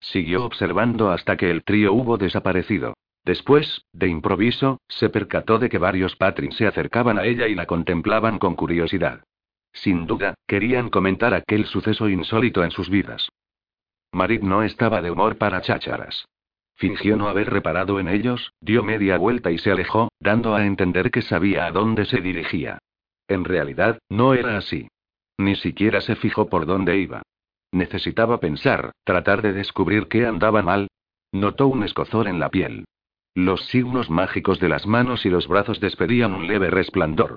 [0.00, 2.94] Siguió observando hasta que el trío hubo desaparecido.
[3.24, 7.66] Después, de improviso, se percató de que varios patrins se acercaban a ella y la
[7.66, 9.24] contemplaban con curiosidad.
[9.82, 13.28] Sin duda, querían comentar aquel suceso insólito en sus vidas.
[14.12, 16.26] Marit no estaba de humor para chácharas.
[16.74, 21.10] Fingió no haber reparado en ellos, dio media vuelta y se alejó, dando a entender
[21.10, 22.78] que sabía a dónde se dirigía.
[23.28, 24.88] En realidad, no era así.
[25.38, 27.22] Ni siquiera se fijó por dónde iba.
[27.70, 30.88] Necesitaba pensar, tratar de descubrir qué andaba mal.
[31.30, 32.84] Notó un escozor en la piel.
[33.34, 37.36] Los signos mágicos de las manos y los brazos despedían un leve resplandor.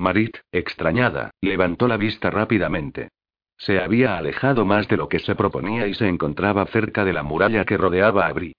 [0.00, 3.10] Marit, extrañada, levantó la vista rápidamente.
[3.58, 7.22] Se había alejado más de lo que se proponía y se encontraba cerca de la
[7.22, 8.54] muralla que rodeaba a Bri.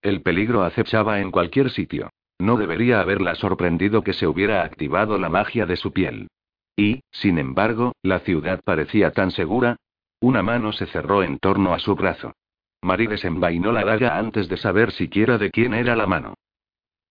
[0.00, 2.08] El peligro acechaba en cualquier sitio.
[2.38, 6.28] No debería haberla sorprendido que se hubiera activado la magia de su piel.
[6.74, 9.76] Y, sin embargo, la ciudad parecía tan segura.
[10.20, 12.32] Una mano se cerró en torno a su brazo.
[12.80, 16.34] Marie desenvainó la daga antes de saber siquiera de quién era la mano.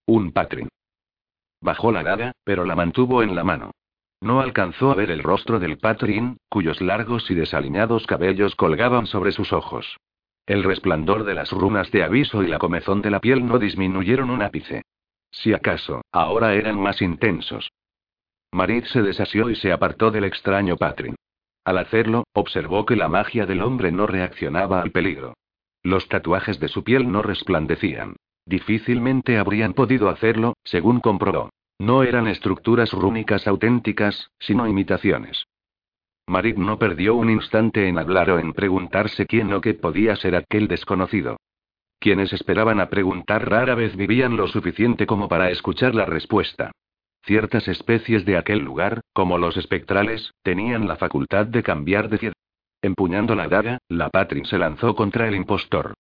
[0.08, 0.70] Un patrin.
[1.62, 3.72] Bajó la daga, pero la mantuvo en la mano.
[4.22, 9.32] No alcanzó a ver el rostro del patrin, cuyos largos y desaliñados cabellos colgaban sobre
[9.32, 9.98] sus ojos.
[10.46, 14.30] El resplandor de las runas de aviso y la comezón de la piel no disminuyeron
[14.30, 14.84] un ápice.
[15.30, 17.70] Si acaso, ahora eran más intensos.
[18.52, 21.16] Marit se desasió y se apartó del extraño Patrin.
[21.66, 25.34] Al hacerlo, observó que la magia del hombre no reaccionaba al peligro.
[25.84, 28.16] Los tatuajes de su piel no resplandecían.
[28.48, 31.50] Difícilmente habrían podido hacerlo, según comprobó.
[31.80, 35.46] No eran estructuras rúnicas auténticas, sino imitaciones.
[36.28, 40.38] Marit no perdió un instante en hablar o en preguntarse quién o qué podía ser
[40.38, 41.36] aquel desconocido.
[42.00, 46.72] Quienes esperaban a preguntar rara vez vivían lo suficiente como para escuchar la respuesta.
[47.26, 52.34] Ciertas especies de aquel lugar, como los espectrales, tenían la facultad de cambiar de ciudad.
[52.82, 55.96] Empuñando la daga, la Patrin se lanzó contra el impostor.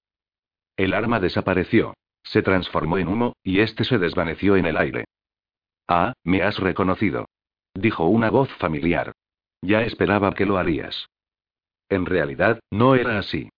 [0.78, 1.93] El arma desapareció.
[2.32, 5.05] Se transformó en humo, y este se desvaneció en el aire.
[5.88, 7.25] Ah, me has reconocido.
[7.73, 9.13] Dijo una voz familiar.
[9.61, 11.07] Ya esperaba que lo harías.
[11.89, 13.49] En realidad, no era así.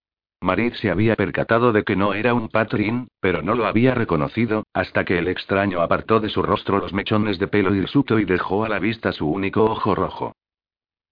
[0.41, 4.63] Marit se había percatado de que no era un patrín, pero no lo había reconocido,
[4.74, 8.63] hasta que el extraño apartó de su rostro los mechones de pelo hirsuto y dejó
[8.63, 10.34] a la vista su único ojo rojo.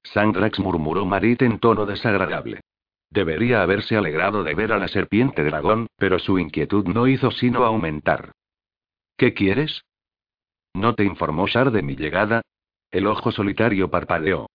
[0.03, 2.61] Sandrax murmuró Marit en tono desagradable.
[3.09, 7.63] Debería haberse alegrado de ver a la serpiente dragón, pero su inquietud no hizo sino
[7.63, 8.31] aumentar.
[9.17, 9.83] ¿Qué quieres?
[10.73, 12.41] ¿No te informó Shar de mi llegada?
[12.91, 14.47] El ojo solitario parpadeó.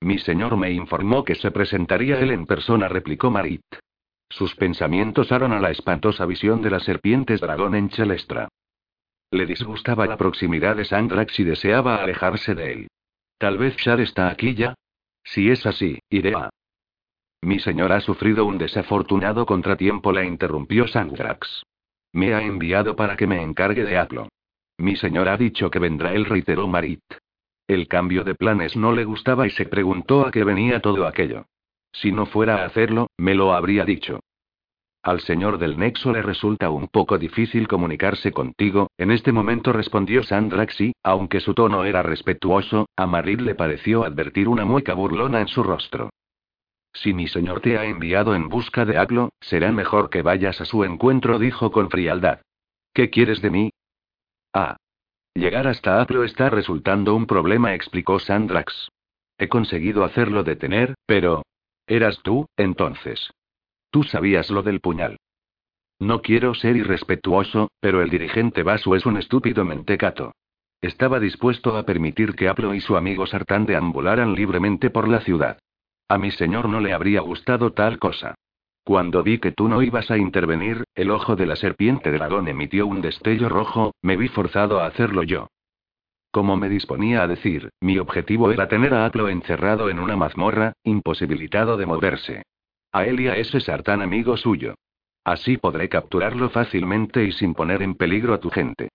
[0.00, 3.64] Mi señor me informó que se presentaría él en persona, replicó Marit.
[4.28, 8.48] Sus pensamientos aron a la espantosa visión de las serpientes dragón en Chelestra.
[9.30, 12.88] Le disgustaba la proximidad de Sandrax y deseaba alejarse de él.
[13.38, 14.74] Tal vez Shar está aquí ya.
[15.24, 16.50] Si es así, iré a.
[17.42, 21.62] Mi señor ha sufrido un desafortunado contratiempo, la interrumpió Sandrax.
[22.12, 24.28] Me ha enviado para que me encargue de Aplo.
[24.76, 27.02] Mi señor ha dicho que vendrá él, reiteró Marit.
[27.68, 31.46] El cambio de planes no le gustaba y se preguntó a qué venía todo aquello.
[31.92, 34.20] Si no fuera a hacerlo, me lo habría dicho.
[35.02, 40.22] Al señor del Nexo le resulta un poco difícil comunicarse contigo, en este momento respondió
[40.22, 45.48] Sandraxi, aunque su tono era respetuoso, a Marit le pareció advertir una mueca burlona en
[45.48, 46.10] su rostro.
[46.92, 50.64] Si mi señor te ha enviado en busca de Aglo, será mejor que vayas a
[50.64, 52.40] su encuentro, dijo con frialdad.
[52.92, 53.70] ¿Qué quieres de mí?
[54.52, 54.76] Ah.
[55.34, 58.88] Llegar hasta Aplo está resultando un problema, explicó Sandrax.
[59.38, 61.42] He conseguido hacerlo detener, pero...
[61.86, 63.30] Eras tú, entonces.
[63.90, 65.16] Tú sabías lo del puñal.
[66.00, 70.32] No quiero ser irrespetuoso, pero el dirigente Basu es un estúpido mentecato.
[70.80, 75.58] Estaba dispuesto a permitir que Aplo y su amigo Sartán deambularan libremente por la ciudad.
[76.08, 78.34] A mi señor no le habría gustado tal cosa.
[78.82, 82.86] Cuando vi que tú no ibas a intervenir, el ojo de la serpiente dragón emitió
[82.86, 85.48] un destello rojo, me vi forzado a hacerlo yo.
[86.30, 90.72] Como me disponía a decir, mi objetivo era tener a Aplo encerrado en una mazmorra,
[90.82, 92.42] imposibilitado de moverse.
[92.92, 94.74] A él y a ese sartán amigo suyo.
[95.24, 98.88] Así podré capturarlo fácilmente y sin poner en peligro a tu gente.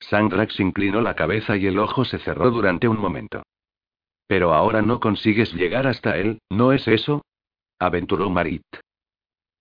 [0.00, 3.42] Sandrax inclinó la cabeza y el ojo se cerró durante un momento.
[4.26, 7.24] Pero ahora no consigues llegar hasta él, ¿no es eso?
[7.78, 8.66] aventuró Marit.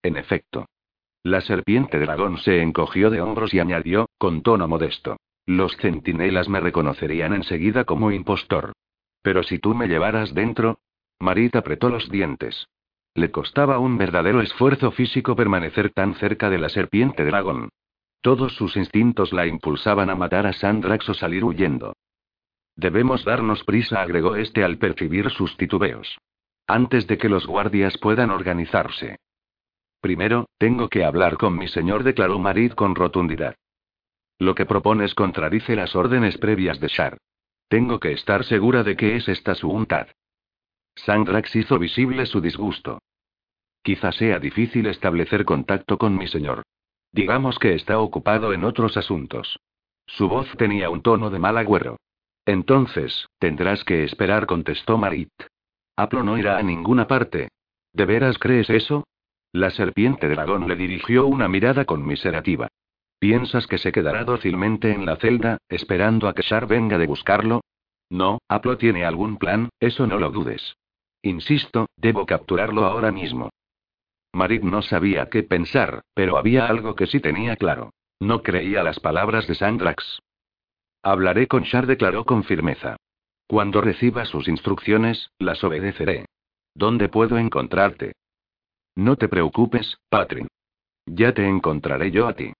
[0.02, 0.66] En efecto.
[1.24, 5.18] La serpiente dragón se encogió de hombros y añadió, con tono modesto.
[5.48, 8.74] Los centinelas me reconocerían enseguida como impostor.
[9.22, 10.80] Pero si tú me llevaras dentro.
[11.20, 12.68] Marit apretó los dientes.
[13.16, 17.70] Le costaba un verdadero esfuerzo físico permanecer tan cerca de la serpiente dragón.
[18.22, 21.94] Todos sus instintos la impulsaban a matar a Sandrax o salir huyendo.
[22.76, 26.18] Debemos darnos prisa, agregó este al percibir sus titubeos.
[26.68, 29.18] Antes de que los guardias puedan organizarse.
[30.02, 33.56] Primero, tengo que hablar con mi señor, declaró Marit con rotundidad.
[34.38, 37.18] Lo que propones contradice las órdenes previas de Shar.
[37.70, 40.08] Tengo que estar segura de que es esta su voluntad.
[40.96, 43.00] Sandrax hizo visible su disgusto.
[43.82, 46.64] Quizá sea difícil establecer contacto con mi señor.
[47.12, 49.60] Digamos que está ocupado en otros asuntos.
[50.06, 51.98] Su voz tenía un tono de mal agüero.
[52.46, 55.32] Entonces, tendrás que esperar, contestó Marit.
[55.96, 57.50] Aplo no irá a ninguna parte.
[57.94, 59.06] ¿De veras crees eso?
[59.52, 62.68] La serpiente dragón le dirigió una mirada conmiserativa.
[63.20, 67.62] ¿Piensas que se quedará dócilmente en la celda, esperando a que Shar venga de buscarlo?
[68.10, 70.76] No, Aplo tiene algún plan, eso no lo dudes.
[71.24, 73.50] Insisto, debo capturarlo ahora mismo.
[74.34, 77.92] Marit no sabía qué pensar, pero había algo que sí tenía claro.
[78.20, 80.20] No creía las palabras de Sandrax.
[81.06, 82.96] Hablaré con Shar, declaró con firmeza.
[83.46, 86.26] Cuando reciba sus instrucciones, las obedeceré.
[86.74, 88.14] ¿Dónde puedo encontrarte?
[88.96, 90.48] No te preocupes, Patrin.
[91.06, 92.52] Ya te encontraré yo a ti.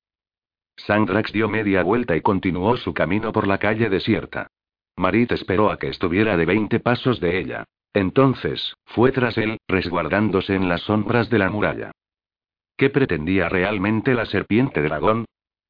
[0.78, 4.46] Sandrax dio media vuelta y continuó su camino por la calle desierta.
[4.96, 7.64] Marit esperó a que estuviera de veinte pasos de ella.
[7.94, 11.92] Entonces, fue tras él, resguardándose en las sombras de la muralla.
[12.78, 15.26] ¿Qué pretendía realmente la serpiente dragón?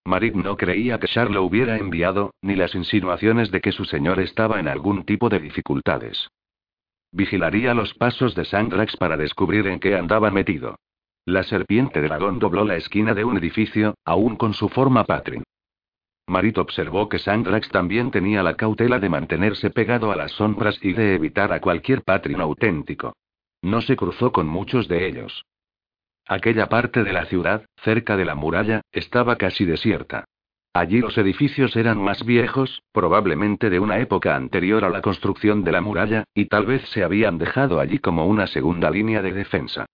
[0.05, 4.19] Marit no creía que Char lo hubiera enviado, ni las insinuaciones de que su señor
[4.19, 6.29] estaba en algún tipo de dificultades.
[7.11, 10.75] Vigilaría los pasos de Sandrax para descubrir en qué andaba metido.
[11.25, 15.43] La serpiente dragón dobló la esquina de un edificio, aún con su forma patrin.
[16.27, 20.93] Marit observó que Sandrax también tenía la cautela de mantenerse pegado a las sombras y
[20.93, 23.15] de evitar a cualquier patrin auténtico.
[23.63, 25.45] No se cruzó con muchos de ellos.
[26.27, 30.25] Aquella parte de la ciudad, cerca de la muralla, estaba casi desierta.
[30.73, 35.71] Allí los edificios eran más viejos, probablemente de una época anterior a la construcción de
[35.71, 39.85] la muralla, y tal vez se habían dejado allí como una segunda línea de defensa.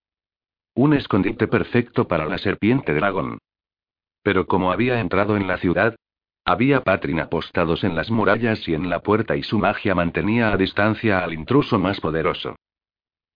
[0.73, 3.37] Un escondite perfecto para la serpiente dragón.
[4.23, 5.95] Pero como había entrado en la ciudad,
[6.45, 10.57] había Patrin apostados en las murallas y en la puerta y su magia mantenía a
[10.57, 12.55] distancia al intruso más poderoso.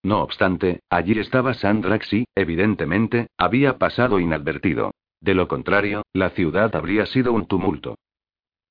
[0.06, 4.91] No obstante, allí estaba Sandrax y, evidentemente, había pasado inadvertido.
[5.20, 7.97] De lo contrario, la ciudad habría sido un tumulto.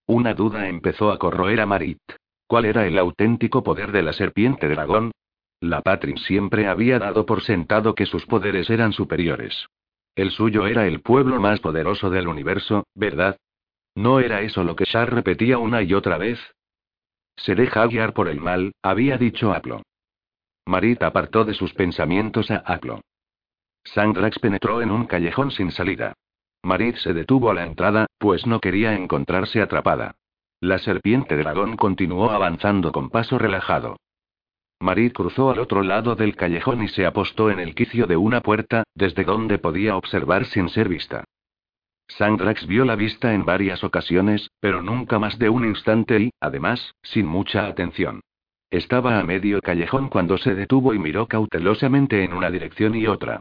[0.06, 1.98] Una duda empezó a corroer a Marit.
[2.46, 5.10] ¿Cuál era el auténtico poder de la serpiente dragón?
[5.60, 9.66] La Patrin siempre había dado por sentado que sus poderes eran superiores.
[10.14, 13.38] El suyo era el pueblo más poderoso del universo, ¿verdad?
[13.96, 16.38] ¿No era eso lo que Shar repetía una y otra vez?
[17.34, 19.82] Se deja guiar por el mal, había dicho Aplo.
[20.66, 23.00] Marit apartó de sus pensamientos a Aplo.
[23.84, 26.14] Sandrax penetró en un callejón sin salida.
[26.62, 30.16] Marit se detuvo a la entrada, pues no quería encontrarse atrapada.
[30.60, 33.96] La serpiente dragón continuó avanzando con paso relajado.
[34.80, 38.40] Marit cruzó al otro lado del callejón y se apostó en el quicio de una
[38.40, 41.24] puerta, desde donde podía observar sin ser vista.
[42.08, 46.94] Sandrax vio la vista en varias ocasiones, pero nunca más de un instante y, además,
[47.02, 48.20] sin mucha atención.
[48.74, 53.38] Estaba a medio callejón cuando se detuvo y miró cautelosamente en una dirección y otra.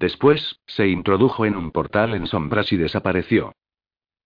[0.00, 3.52] Después, se introdujo en un portal en sombras y desapareció.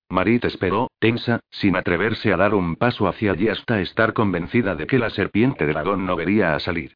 [0.09, 4.86] Marit esperó, tensa, sin atreverse a dar un paso hacia allí hasta estar convencida de
[4.86, 6.94] que la serpiente dragón no vería a salir.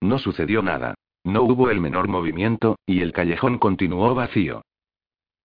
[0.00, 0.94] No sucedió nada.
[1.22, 4.62] No hubo el menor movimiento, y el callejón continuó vacío.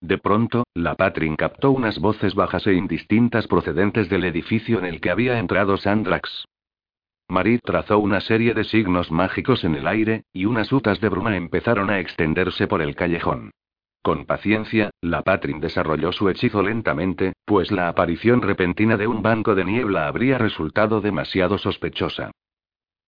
[0.00, 5.02] De pronto, la Patrin captó unas voces bajas e indistintas procedentes del edificio en el
[5.02, 6.46] que había entrado Sandrax.
[7.28, 11.36] Marit trazó una serie de signos mágicos en el aire, y unas utas de bruma
[11.36, 13.50] empezaron a extenderse por el callejón.
[14.02, 19.56] Con paciencia, la Patrin desarrolló su hechizo lentamente, pues la aparición repentina de un banco
[19.56, 22.30] de niebla habría resultado demasiado sospechosa.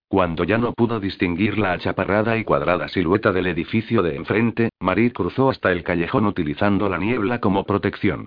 [0.09, 5.13] Cuando ya no pudo distinguir la achaparrada y cuadrada silueta del edificio de enfrente, Marit
[5.13, 8.25] cruzó hasta el callejón utilizando la niebla como protección.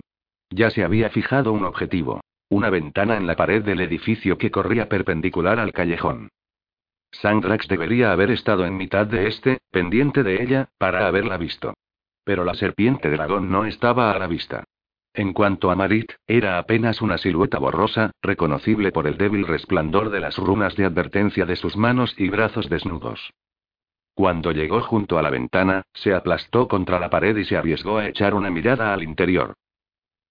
[0.49, 2.21] Ya se había fijado un objetivo.
[2.53, 6.29] Una ventana en la pared del edificio que corría perpendicular al callejón.
[7.11, 11.73] Sandrax debería haber estado en mitad de este, pendiente de ella, para haberla visto.
[12.23, 14.65] Pero la serpiente dragón no estaba a la vista.
[15.15, 20.19] En cuanto a Marit, era apenas una silueta borrosa, reconocible por el débil resplandor de
[20.19, 23.33] las runas de advertencia de sus manos y brazos desnudos.
[24.13, 28.07] Cuando llegó junto a la ventana, se aplastó contra la pared y se arriesgó a
[28.07, 29.55] echar una mirada al interior.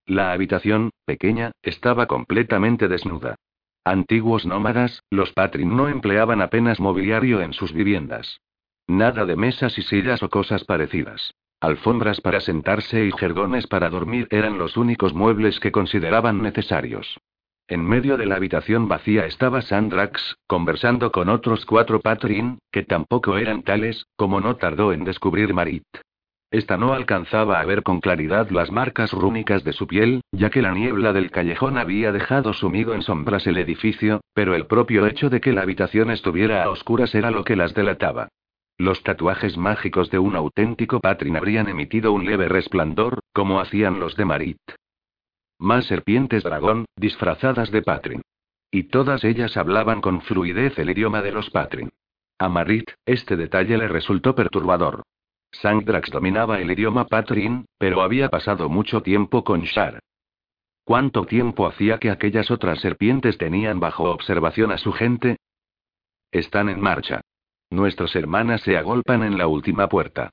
[0.07, 3.37] La habitación, pequeña, estaba completamente desnuda.
[3.85, 8.41] Antiguos nómadas, los Patrin no empleaban apenas mobiliario en sus viviendas.
[8.87, 11.35] Nada de mesas y sillas o cosas parecidas.
[11.61, 17.19] Alfombras para sentarse y jergones para dormir eran los únicos muebles que consideraban necesarios.
[17.69, 23.39] En medio de la habitación vacía estaba Sandrax, conversando con otros cuatro Patrin, que tampoco
[23.39, 25.87] eran tales, como no tardó en descubrir Marit.
[26.53, 30.61] Esta no alcanzaba a ver con claridad las marcas rúnicas de su piel, ya que
[30.61, 35.31] la niebla del callejón había dejado sumido en sombras el edificio, pero el propio hecho
[35.31, 38.29] de que la habitación estuviera a oscuras era lo que las delataba.
[38.77, 44.15] Los tatuajes mágicos de un auténtico Patrin habrían emitido un leve resplandor, como hacían los
[44.17, 44.61] de Marit.
[45.59, 48.21] Más serpientes dragón, disfrazadas de Patrin.
[48.71, 51.93] Y todas ellas hablaban con fluidez el idioma de los Patrin.
[52.39, 55.03] A Marit, este detalle le resultó perturbador.
[55.53, 60.01] Sandrax dominaba el idioma Patrin, pero había pasado mucho tiempo con Shar.
[60.85, 65.37] ¿Cuánto tiempo hacía que aquellas otras serpientes tenían bajo observación a su gente?
[66.33, 67.21] Están en marcha.
[67.71, 70.31] Nuestras hermanas se agolpan en la última puerta.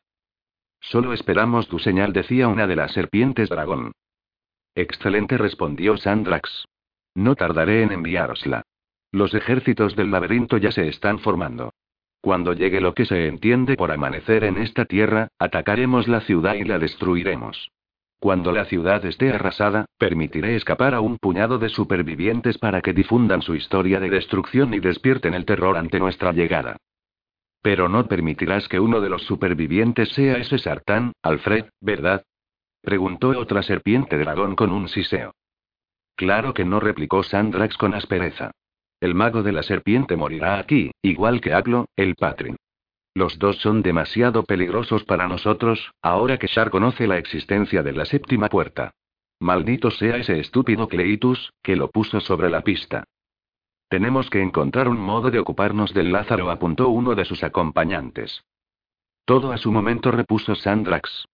[0.81, 3.91] Solo esperamos tu señal, decía una de las serpientes dragón.
[4.75, 6.65] Excelente, respondió Sandrax.
[7.15, 8.63] No tardaré en enviárosla.
[9.11, 11.73] Los ejércitos del laberinto ya se están formando.
[12.21, 16.65] Cuando llegue lo que se entiende por amanecer en esta tierra, atacaremos la ciudad y
[16.65, 17.71] la destruiremos.
[18.19, 23.41] Cuando la ciudad esté arrasada, permitiré escapar a un puñado de supervivientes para que difundan
[23.41, 26.75] su historia de destrucción y despierten el terror ante nuestra llegada.
[27.61, 32.23] Pero no permitirás que uno de los supervivientes sea ese sartán, Alfred, ¿verdad?
[32.81, 35.33] Preguntó otra serpiente dragón con un siseo.
[36.15, 38.51] Claro que no, replicó Sandrax con aspereza.
[39.01, 42.57] El mago de la serpiente morirá aquí, igual que Aglo, el Patrin.
[43.15, 48.05] Los dos son demasiado peligrosos para nosotros, ahora que Shar conoce la existencia de la
[48.05, 48.91] séptima puerta.
[49.39, 53.05] Maldito sea ese estúpido Cleitus, que lo puso sobre la pista.
[53.87, 58.43] Tenemos que encontrar un modo de ocuparnos del Lázaro, apuntó uno de sus acompañantes.
[59.25, 61.25] Todo a su momento, repuso Sandrax.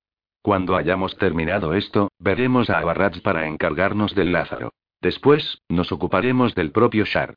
[0.41, 4.72] Cuando hayamos terminado esto, veremos a Abarrats para encargarnos del Lázaro.
[5.01, 7.36] Después, nos ocuparemos del propio Shar.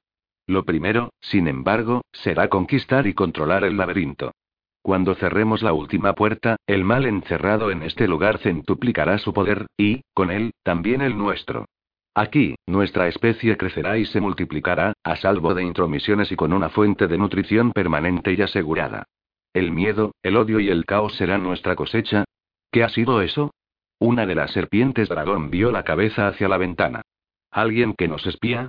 [0.49, 4.32] Lo primero, sin embargo, será conquistar y controlar el laberinto.
[4.80, 10.01] Cuando cerremos la última puerta, el mal encerrado en este lugar centuplicará su poder, y,
[10.14, 11.66] con él, también el nuestro.
[12.14, 17.09] Aquí, nuestra especie crecerá y se multiplicará, a salvo de intromisiones y con una fuente
[17.09, 19.05] de nutrición permanente y asegurada.
[19.53, 22.24] El miedo, el odio y el caos serán nuestra cosecha.
[22.72, 23.51] ¿Qué ha sido eso?
[23.99, 27.03] Una de las serpientes dragón vio la cabeza hacia la ventana.
[27.51, 28.68] ¿Alguien que nos espía?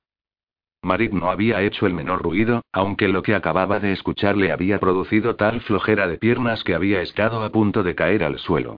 [0.82, 4.80] Marit no había hecho el menor ruido, aunque lo que acababa de escuchar le había
[4.80, 8.78] producido tal flojera de piernas que había estado a punto de caer al suelo.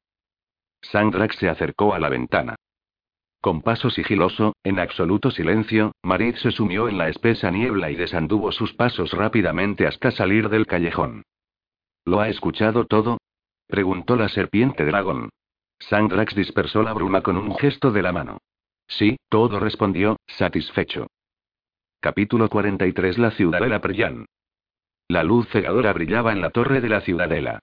[0.82, 2.56] Sandrax se acercó a la ventana.
[3.39, 8.52] Con paso sigiloso, en absoluto silencio, Marit se sumió en la espesa niebla y desanduvo
[8.52, 11.24] sus pasos rápidamente hasta salir del callejón.
[12.06, 13.18] ¿Lo ha escuchado todo?
[13.68, 15.30] preguntó la serpiente dragón.
[15.80, 18.39] Sandrax dispersó la bruma con un gesto de la mano.
[18.88, 21.08] Sí, todo respondió, satisfecho.
[22.04, 24.26] Capítulo 43 La ciudadela Preyan.
[25.08, 27.60] La luz cegadora brillaba en la torre de la ciudadela.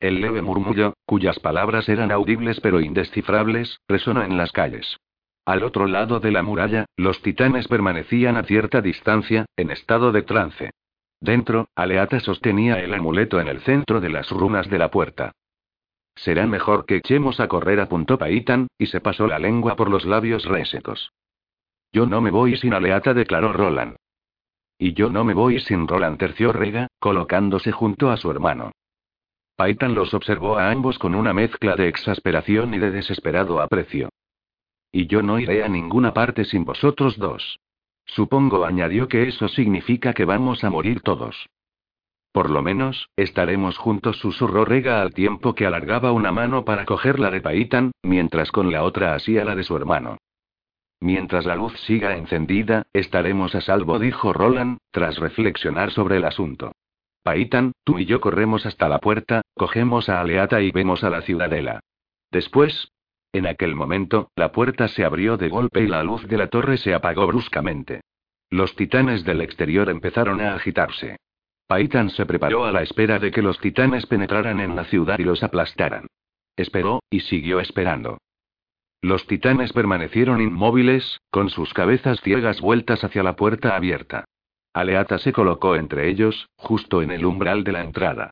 [0.00, 4.96] El leve murmullo, cuyas palabras eran audibles pero indescifrables, resonó en las calles.
[5.44, 10.22] Al otro lado de la muralla, los titanes permanecían a cierta distancia, en estado de
[10.22, 10.70] trance.
[11.20, 15.32] Dentro, Aleata sostenía el amuleto en el centro de las runas de la puerta.
[16.14, 20.06] Será mejor que echemos a correr, apuntó Paitan, y se pasó la lengua por los
[20.06, 21.12] labios resecos.
[21.92, 23.96] Yo no me voy sin Aleata, declaró Roland.
[24.78, 28.72] Y yo no me voy sin Roland, terció Rega, colocándose junto a su hermano.
[29.56, 34.08] Paitan los observó a ambos con una mezcla de exasperación y de desesperado aprecio.
[34.90, 37.60] Y yo no iré a ninguna parte sin vosotros dos.
[38.06, 41.46] Supongo, añadió que eso significa que vamos a morir todos.
[42.32, 47.20] Por lo menos, estaremos juntos, susurró Rega al tiempo que alargaba una mano para coger
[47.20, 50.16] la de Paitan, mientras con la otra hacía la de su hermano.
[51.02, 56.76] Mientras la luz siga encendida, estaremos a salvo, dijo Roland, tras reflexionar sobre el asunto.
[57.24, 61.22] Paitan, tú y yo corremos hasta la puerta, cogemos a Aleata y vemos a la
[61.22, 61.80] ciudadela.
[62.30, 62.92] Después.
[63.32, 66.76] En aquel momento, la puerta se abrió de golpe y la luz de la torre
[66.76, 68.02] se apagó bruscamente.
[68.48, 71.16] Los titanes del exterior empezaron a agitarse.
[71.66, 75.24] Paitan se preparó a la espera de que los titanes penetraran en la ciudad y
[75.24, 76.06] los aplastaran.
[76.54, 78.18] Esperó, y siguió esperando.
[79.02, 84.24] Los titanes permanecieron inmóviles, con sus cabezas ciegas vueltas hacia la puerta abierta.
[84.72, 88.30] Aleata se colocó entre ellos, justo en el umbral de la entrada.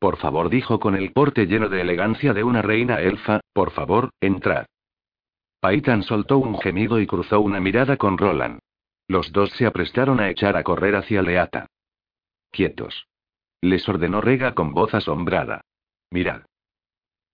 [0.00, 4.10] Por favor, dijo con el porte lleno de elegancia de una reina elfa, por favor,
[4.20, 4.66] entrad.
[5.60, 8.58] Paitan soltó un gemido y cruzó una mirada con Roland.
[9.08, 11.68] Los dos se aprestaron a echar a correr hacia Aleata.
[12.50, 13.06] Quietos.
[13.62, 15.60] Les ordenó Rega con voz asombrada.
[16.10, 16.42] Mirad.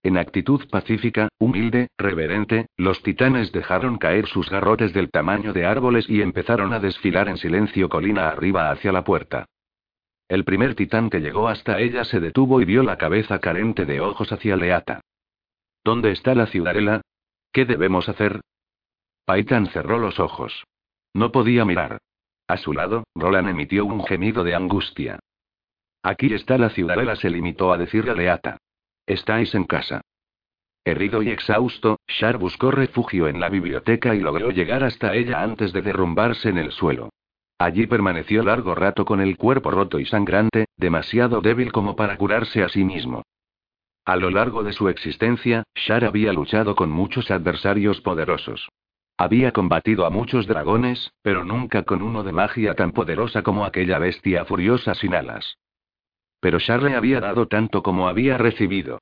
[0.05, 6.09] En actitud pacífica, humilde, reverente, los titanes dejaron caer sus garrotes del tamaño de árboles
[6.09, 9.47] y empezaron a desfilar en silencio colina arriba hacia la puerta.
[10.29, 14.01] El primer titán que llegó hasta ella se detuvo y vio la cabeza carente de
[14.01, 15.03] ojos hacia Leata.
[15.85, 17.03] ¿Dónde está la ciudadela?
[17.53, 18.41] ¿Qué debemos hacer?
[19.25, 20.65] Paitan cerró los ojos.
[21.15, 21.99] No podía mirar.
[22.49, 25.21] A su lado, Roland emitió un gemido de angustia.
[26.03, 28.59] Aquí está la ciudadela, se limitó a decirle a Leata.
[29.07, 30.01] Estáis en casa.
[30.85, 35.73] Herido y exhausto, Shar buscó refugio en la biblioteca y logró llegar hasta ella antes
[35.73, 37.11] de derrumbarse en el suelo.
[37.59, 42.65] Allí permaneció largo rato con el cuerpo roto y sangrante, demasiado débil como para curarse
[42.65, 43.23] a sí mismo.
[44.05, 48.69] A lo largo de su existencia, Shar había luchado con muchos adversarios poderosos.
[49.17, 53.99] Había combatido a muchos dragones, pero nunca con uno de magia tan poderosa como aquella
[54.01, 55.59] bestia furiosa sin alas.
[56.43, 58.99] Pero Shar le había dado tanto como había recibido.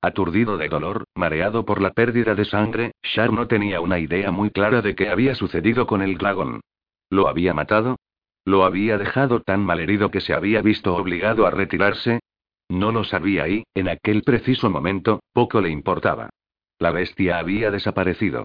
[0.00, 4.50] Aturdido de dolor, mareado por la pérdida de sangre, Shar no tenía una idea muy
[4.50, 6.60] clara de qué había sucedido con el dragón.
[7.10, 7.96] ¿Lo había matado?
[8.44, 12.20] ¿Lo había dejado tan malherido que se había visto obligado a retirarse?
[12.68, 16.30] No lo sabía y, en aquel preciso momento, poco le importaba.
[16.78, 18.44] La bestia había desaparecido.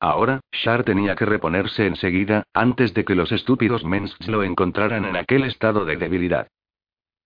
[0.00, 5.16] Ahora, Shar tenía que reponerse enseguida, antes de que los estúpidos Mens lo encontraran en
[5.16, 6.48] aquel estado de debilidad.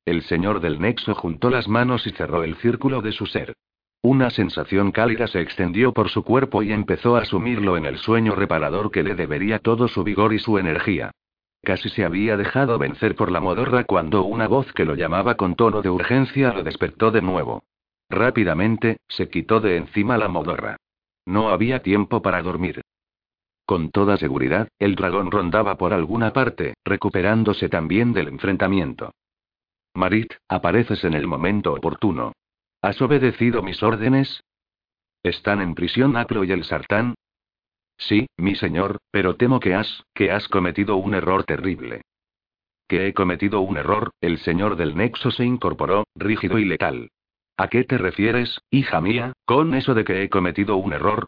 [0.04, 3.54] El señor del Nexo juntó las manos y cerró el círculo de su ser.
[4.02, 8.34] Una sensación cálida se extendió por su cuerpo y empezó a sumirlo en el sueño
[8.34, 11.12] reparador que le debería todo su vigor y su energía.
[11.62, 15.54] Casi se había dejado vencer por la modorra cuando una voz que lo llamaba con
[15.54, 17.62] tono de urgencia lo despertó de nuevo.
[18.10, 20.76] Rápidamente, se quitó de encima la modorra.
[21.24, 22.82] No había tiempo para dormir.
[23.64, 29.12] Con toda seguridad, el dragón rondaba por alguna parte, recuperándose también del enfrentamiento.
[29.94, 32.32] Marit, apareces en el momento oportuno.
[32.80, 34.42] ¿Has obedecido mis órdenes?
[35.22, 37.14] ¿Están en prisión Aplo y el sartán?
[37.98, 42.02] Sí, mi señor, pero temo que has, que has cometido un error terrible.
[42.88, 47.10] Que he cometido un error, el señor del nexo se incorporó, rígido y letal.
[47.56, 51.26] ¿A qué te refieres, hija mía, con eso de que he cometido un error?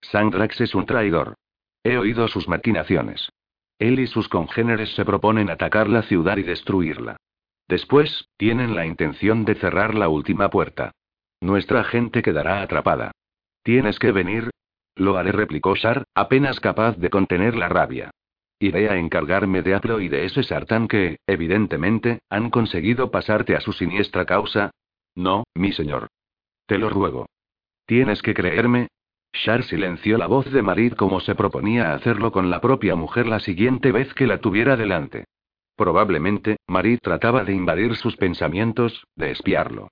[0.00, 1.34] Sandrax es un traidor.
[1.84, 3.30] He oído sus maquinaciones.
[3.78, 7.16] Él y sus congéneres se proponen atacar la ciudad y destruirla.
[7.68, 10.92] Después, tienen la intención de cerrar la última puerta.
[11.40, 13.12] Nuestra gente quedará atrapada.
[13.62, 14.50] Tienes que venir,
[14.96, 18.10] lo haré, replicó Shar, apenas capaz de contener la rabia.
[18.60, 23.60] Iré a encargarme de Aplo y de ese sartán que, evidentemente, han conseguido pasarte a
[23.60, 24.70] su siniestra causa.
[25.14, 26.08] No, mi señor.
[26.66, 27.26] Te lo ruego.
[27.86, 28.88] Tienes que creerme.
[29.32, 33.40] Shar silenció la voz de Marid como se proponía hacerlo con la propia mujer la
[33.40, 35.24] siguiente vez que la tuviera delante.
[35.76, 39.88] Probablemente, Marid trataba de invadir sus pensamientos, de espiarlo.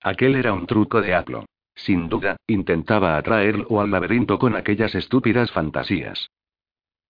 [0.00, 1.46] Aquel era un truco de Aplo.
[1.74, 6.30] Sin duda, intentaba atraerlo al laberinto con aquellas estúpidas fantasías.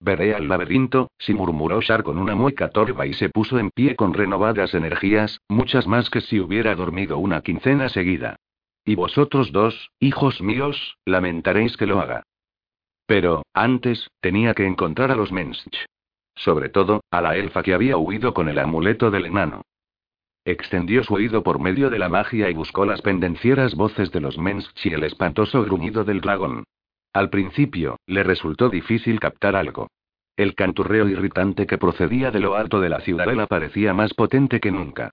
[0.01, 3.97] Veré al laberinto, si murmuró Shar con una mueca torva y se puso en pie
[3.97, 8.37] con renovadas energías, muchas más que si hubiera dormido una quincena seguida.
[8.85, 12.22] Y vosotros dos, hijos míos, lamentaréis que lo haga.
[13.07, 15.87] Pero, antes, tenía que encontrar a los Mensch.
[16.37, 19.62] Sobre todo, a la elfa que había huido con el amuleto del enano.
[20.45, 24.37] Extendió su oído por medio de la magia y buscó las pendencieras voces de los
[24.37, 26.64] Mensch y el espantoso gruñido del dragón.
[27.14, 29.89] Al principio, le resultó difícil captar algo.
[30.37, 34.72] El canturreo irritante que procedía de lo alto de la ciudadela parecía más potente que
[34.72, 35.11] nunca.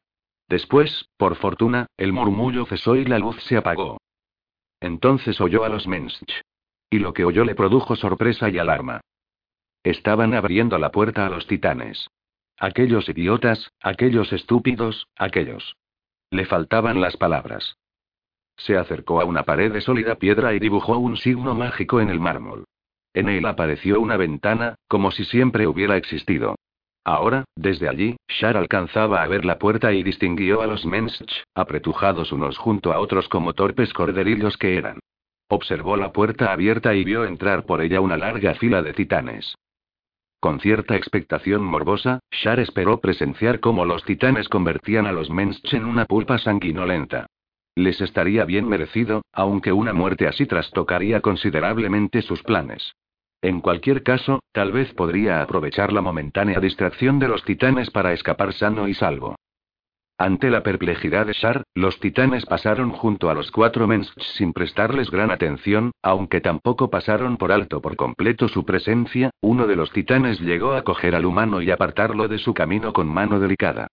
[0.49, 3.97] Después, por fortuna, el murmullo cesó y la luz se apagó.
[4.81, 6.41] Entonces oyó a los Mensch.
[6.89, 8.99] Y lo que oyó le produjo sorpresa y alarma.
[9.83, 12.07] Estaban abriendo la puerta a los titanes.
[12.57, 15.75] Aquellos idiotas, aquellos estúpidos, aquellos.
[16.29, 17.77] Le faltaban las palabras.
[18.57, 22.19] Se acercó a una pared de sólida piedra y dibujó un signo mágico en el
[22.19, 22.65] mármol.
[23.13, 26.55] En él apareció una ventana, como si siempre hubiera existido.
[27.03, 31.25] Ahora, desde allí, Shar alcanzaba a ver la puerta y distinguió a los Mensch,
[31.55, 34.99] apretujados unos junto a otros como torpes corderillos que eran.
[35.49, 39.55] Observó la puerta abierta y vio entrar por ella una larga fila de titanes.
[40.41, 45.85] Con cierta expectación morbosa, Shar esperó presenciar cómo los titanes convertían a los Mensch en
[45.85, 47.27] una pulpa sanguinolenta.
[47.75, 52.95] Les estaría bien merecido, aunque una muerte así trastocaría considerablemente sus planes.
[53.43, 58.51] En cualquier caso, tal vez podría aprovechar la momentánea distracción de los titanes para escapar
[58.53, 59.35] sano y salvo.
[60.21, 65.09] Ante la perplejidad de Shar, los titanes pasaron junto a los cuatro Mensch sin prestarles
[65.09, 70.39] gran atención, aunque tampoco pasaron por alto por completo su presencia, uno de los titanes
[70.39, 73.87] llegó a coger al humano y apartarlo de su camino con mano delicada.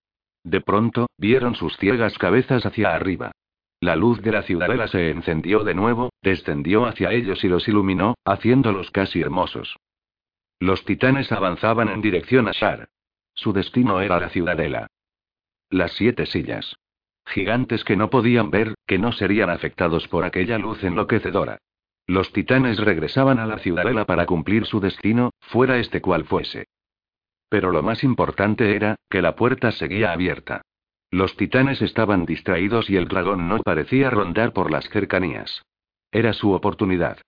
[0.44, 3.32] De pronto, vieron sus ciegas cabezas hacia arriba.
[3.80, 8.16] La luz de la ciudadela se encendió de nuevo, descendió hacia ellos y los iluminó,
[8.26, 9.78] haciéndolos casi hermosos.
[10.60, 12.90] Los titanes avanzaban en dirección a Shar.
[13.32, 14.88] Su destino era la ciudadela.
[15.70, 16.76] Las siete sillas.
[17.26, 21.58] Gigantes que no podían ver, que no serían afectados por aquella luz enloquecedora.
[22.06, 26.68] Los titanes regresaban a la ciudadela para cumplir su destino, fuera este cual fuese.
[27.50, 30.62] Pero lo más importante era, que la puerta seguía abierta.
[31.10, 35.62] Los titanes estaban distraídos y el dragón no parecía rondar por las cercanías.
[36.10, 37.18] Era su oportunidad.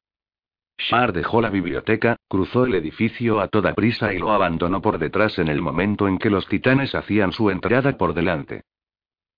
[0.88, 5.38] Shar dejó la biblioteca, cruzó el edificio a toda prisa y lo abandonó por detrás
[5.38, 8.62] en el momento en que los titanes hacían su entrada por delante.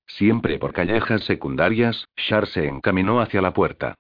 [0.07, 3.97] Siempre por callejas secundarias, Shar se encaminó hacia la puerta.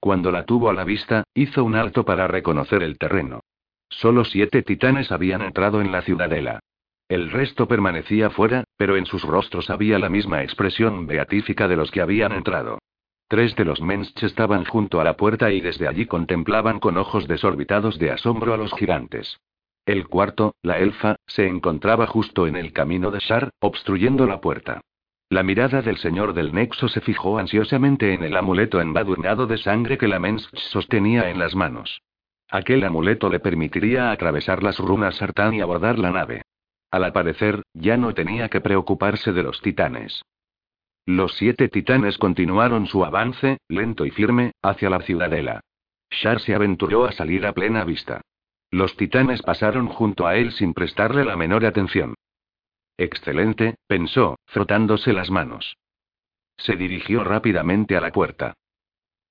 [0.00, 3.40] Cuando la tuvo a la vista, hizo un alto para reconocer el terreno.
[3.88, 6.60] Solo siete titanes habían entrado en la ciudadela.
[7.08, 11.90] El resto permanecía fuera, pero en sus rostros había la misma expresión beatífica de los
[11.90, 12.78] que habían entrado.
[13.28, 17.26] Tres de los Mensch estaban junto a la puerta y desde allí contemplaban con ojos
[17.26, 19.40] desorbitados de asombro a los gigantes.
[19.84, 24.80] El cuarto, la elfa, se encontraba justo en el camino de Shar, obstruyendo la puerta.
[25.28, 29.98] La mirada del señor del Nexo se fijó ansiosamente en el amuleto embadurnado de sangre
[29.98, 32.02] que la Mensch sostenía en las manos.
[32.48, 36.42] Aquel amuleto le permitiría atravesar las runas Sartán y abordar la nave.
[36.92, 40.22] Al aparecer, ya no tenía que preocuparse de los titanes.
[41.06, 45.60] Los siete titanes continuaron su avance, lento y firme, hacia la ciudadela.
[46.10, 48.22] Shar se aventuró a salir a plena vista.
[48.72, 52.14] Los titanes pasaron junto a él sin prestarle la menor atención.
[52.98, 55.76] Excelente, pensó, frotándose las manos.
[56.56, 58.54] Se dirigió rápidamente a la puerta.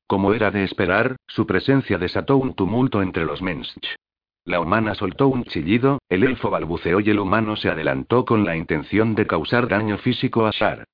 [0.07, 3.95] Como era de esperar, su presencia desató un tumulto entre los mensch.
[4.45, 8.55] La humana soltó un chillido, el elfo balbuceó y el humano se adelantó con la
[8.55, 10.85] intención de causar daño físico a Shar.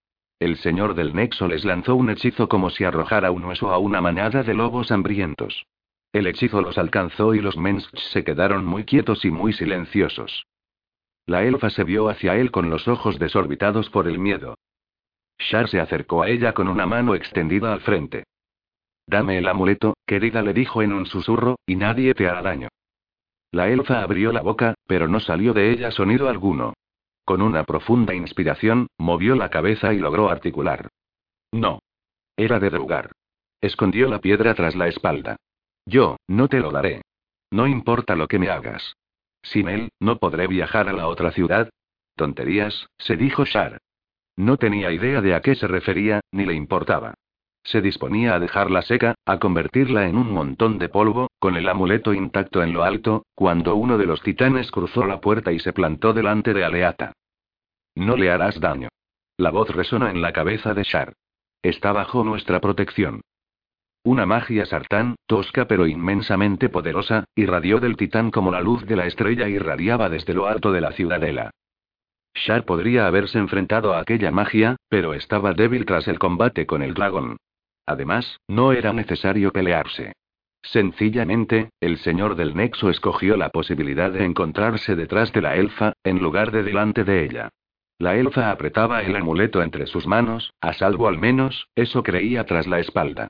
[0.42, 4.02] El señor del nexo les lanzó un hechizo como si arrojara un hueso a una
[4.02, 5.68] manada de lobos hambrientos.
[6.12, 10.48] El hechizo los alcanzó y los mensch se quedaron muy quietos y muy silenciosos.
[11.28, 14.56] La elfa se vio hacia él con los ojos desorbitados por el miedo.
[15.38, 18.24] Shar se acercó a ella con una mano extendida al frente.
[19.06, 22.70] Dame el amuleto, querida, le dijo en un susurro, y nadie te hará daño.
[23.52, 26.74] La elfa abrió la boca, pero no salió de ella sonido alguno.
[27.32, 30.90] Con una profunda inspiración, movió la cabeza y logró articular.
[31.54, 31.80] No.
[32.36, 33.14] Era de Drugar.
[33.62, 35.38] Escondió la piedra tras la espalda.
[35.86, 37.04] Yo, no te lo daré.
[37.50, 38.98] No importa lo que me hagas.
[39.44, 41.70] Sin él, no podré viajar a la otra ciudad.
[42.18, 43.78] Tonterías, se dijo Shar.
[44.36, 47.14] No tenía idea de a qué se refería, ni le importaba.
[47.64, 52.14] Se disponía a dejarla seca, a convertirla en un montón de polvo, con el amuleto
[52.14, 56.12] intacto en lo alto, cuando uno de los titanes cruzó la puerta y se plantó
[56.12, 57.14] delante de Aleata.
[57.96, 58.90] No le harás daño.
[59.38, 61.14] La voz resonó en la cabeza de Shar.
[61.62, 63.22] Está bajo nuestra protección.
[64.04, 69.06] Una magia sartán, tosca pero inmensamente poderosa, irradió del titán como la luz de la
[69.06, 71.52] estrella irradiaba desde lo alto de la ciudadela.
[72.34, 76.94] Shar podría haberse enfrentado a aquella magia, pero estaba débil tras el combate con el
[76.94, 77.38] dragón.
[77.86, 80.14] Además, no era necesario pelearse.
[80.64, 86.20] Sencillamente, el señor del Nexo escogió la posibilidad de encontrarse detrás de la elfa, en
[86.20, 87.50] lugar de delante de ella.
[88.02, 92.66] La elfa apretaba el amuleto entre sus manos, a salvo al menos, eso creía tras
[92.66, 93.28] la espalda.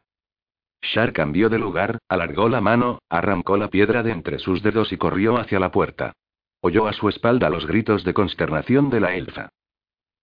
[0.81, 4.97] Shar cambió de lugar, alargó la mano, arrancó la piedra de entre sus dedos y
[4.97, 6.13] corrió hacia la puerta.
[6.61, 9.49] Oyó a su espalda los gritos de consternación de la elfa.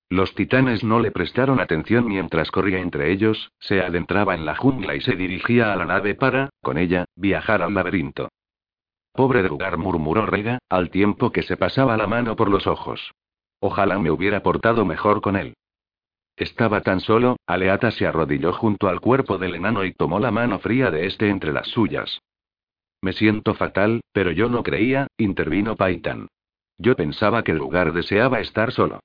[0.08, 4.94] Los titanes no le prestaron atención mientras corría entre ellos, se adentraba en la jungla
[4.94, 8.30] y se dirigía a la nave para, con ella, viajar al laberinto.
[9.12, 13.12] Pobre Drugar murmuró Rega, al tiempo que se pasaba la mano por los ojos.
[13.60, 15.54] Ojalá me hubiera portado mejor con él.
[16.36, 20.60] Estaba tan solo, Aleata se arrodilló junto al cuerpo del enano y tomó la mano
[20.60, 22.20] fría de este entre las suyas.
[23.02, 26.28] Me siento fatal, pero yo no creía, intervino Paitan.
[26.78, 29.00] Yo pensaba que el lugar deseaba estar solo.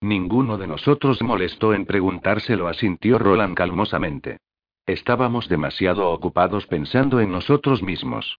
[0.00, 4.38] Ninguno de nosotros molestó en preguntárselo, asintió Roland calmosamente.
[4.86, 8.38] Estábamos demasiado ocupados pensando en nosotros mismos.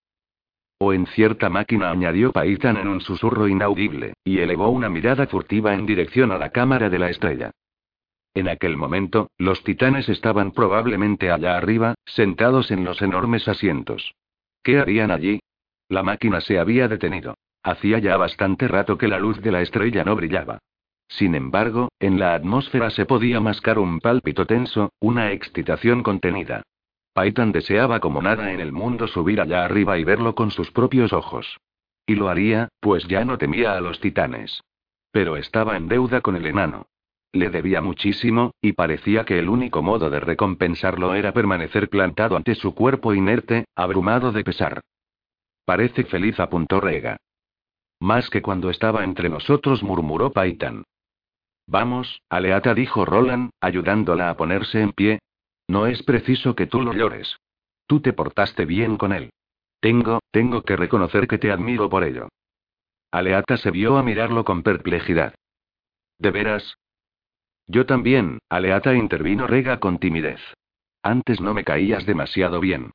[0.80, 5.74] O en cierta máquina, añadió Paitan en un susurro inaudible, y elevó una mirada furtiva
[5.74, 7.52] en dirección a la cámara de la estrella.
[8.36, 14.14] En aquel momento, los titanes estaban probablemente allá arriba, sentados en los enormes asientos.
[14.62, 15.40] ¿Qué harían allí?
[15.90, 17.36] La máquina se había detenido.
[17.64, 20.60] Hacía ya bastante rato que la luz de la estrella no brillaba.
[21.08, 26.64] Sin embargo, en la atmósfera se podía mascar un pálpito tenso, una excitación contenida.
[27.18, 31.14] Paitan deseaba como nada en el mundo subir allá arriba y verlo con sus propios
[31.14, 31.58] ojos.
[32.06, 34.62] Y lo haría, pues ya no temía a los titanes.
[35.10, 36.86] Pero estaba en deuda con el enano.
[37.32, 42.54] Le debía muchísimo, y parecía que el único modo de recompensarlo era permanecer plantado ante
[42.54, 44.82] su cuerpo inerte, abrumado de pesar.
[45.66, 47.18] Parece feliz, apuntó Rega.
[48.00, 50.84] Más que cuando estaba entre nosotros, murmuró Paitan.
[51.66, 55.20] Vamos, Aleata dijo Roland, ayudándola a ponerse en pie.
[55.68, 57.38] No es preciso que tú lo llores.
[57.88, 59.32] Tú te portaste bien con él.
[59.80, 62.30] Tengo, tengo que reconocer que te admiro por ello.
[63.12, 65.36] Aleata se vio a mirarlo con perplejidad.
[66.20, 66.76] ¿De veras?
[67.68, 70.42] Yo también, Aleata intervino Rega con timidez.
[71.04, 72.92] Antes no me caías demasiado bien.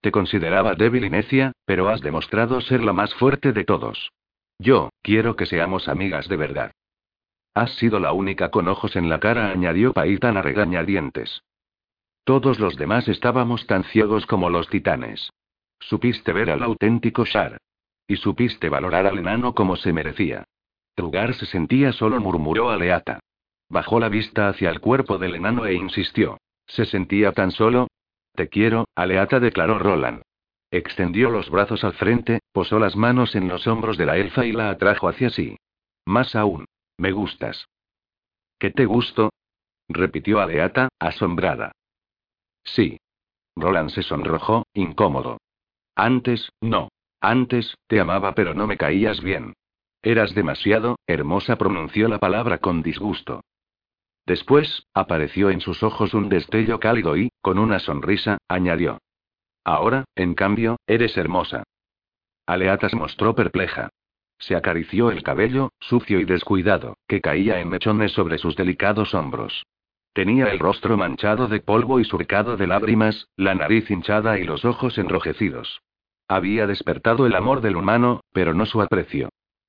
[0.00, 4.12] Te consideraba débil y necia, pero has demostrado ser la más fuerte de todos.
[4.58, 6.72] Yo, quiero que seamos amigas de verdad.
[7.54, 11.42] Has sido la única con ojos en la cara, añadió Paitan a regañadientes.
[12.26, 15.30] Todos los demás estábamos tan ciegos como los titanes.
[15.78, 17.56] Supiste ver al auténtico Shar.
[18.08, 20.42] Y supiste valorar al enano como se merecía.
[20.96, 23.20] Drugar se sentía solo, murmuró Aleata.
[23.68, 26.38] Bajó la vista hacia el cuerpo del enano e insistió.
[26.66, 27.86] ¿Se sentía tan solo?
[28.34, 30.22] Te quiero, Aleata declaró Roland.
[30.72, 34.50] Extendió los brazos al frente, posó las manos en los hombros de la elfa y
[34.50, 35.56] la atrajo hacia sí.
[36.04, 36.64] Más aún.
[36.98, 37.68] Me gustas.
[38.58, 39.30] ¿Qué te gusto?
[39.88, 41.70] repitió Aleata, asombrada.
[42.66, 42.98] Sí.
[43.56, 45.38] Roland se sonrojó, incómodo.
[45.94, 46.90] Antes, no.
[47.20, 49.54] Antes, te amaba pero no me caías bien.
[50.02, 53.40] Eras demasiado, hermosa pronunció la palabra con disgusto.
[54.26, 58.98] Después, apareció en sus ojos un destello cálido y, con una sonrisa, añadió.
[59.64, 61.64] Ahora, en cambio, eres hermosa.
[62.46, 63.88] Aleata se mostró perpleja.
[64.38, 69.64] Se acarició el cabello, sucio y descuidado, que caía en mechones sobre sus delicados hombros.
[70.16, 74.64] Tenía el rostro manchado de polvo y surcado de lágrimas, la nariz hinchada y los
[74.64, 75.82] ojos enrojecidos.
[76.26, 79.28] Había despertado el amor del humano, pero no su aprecio.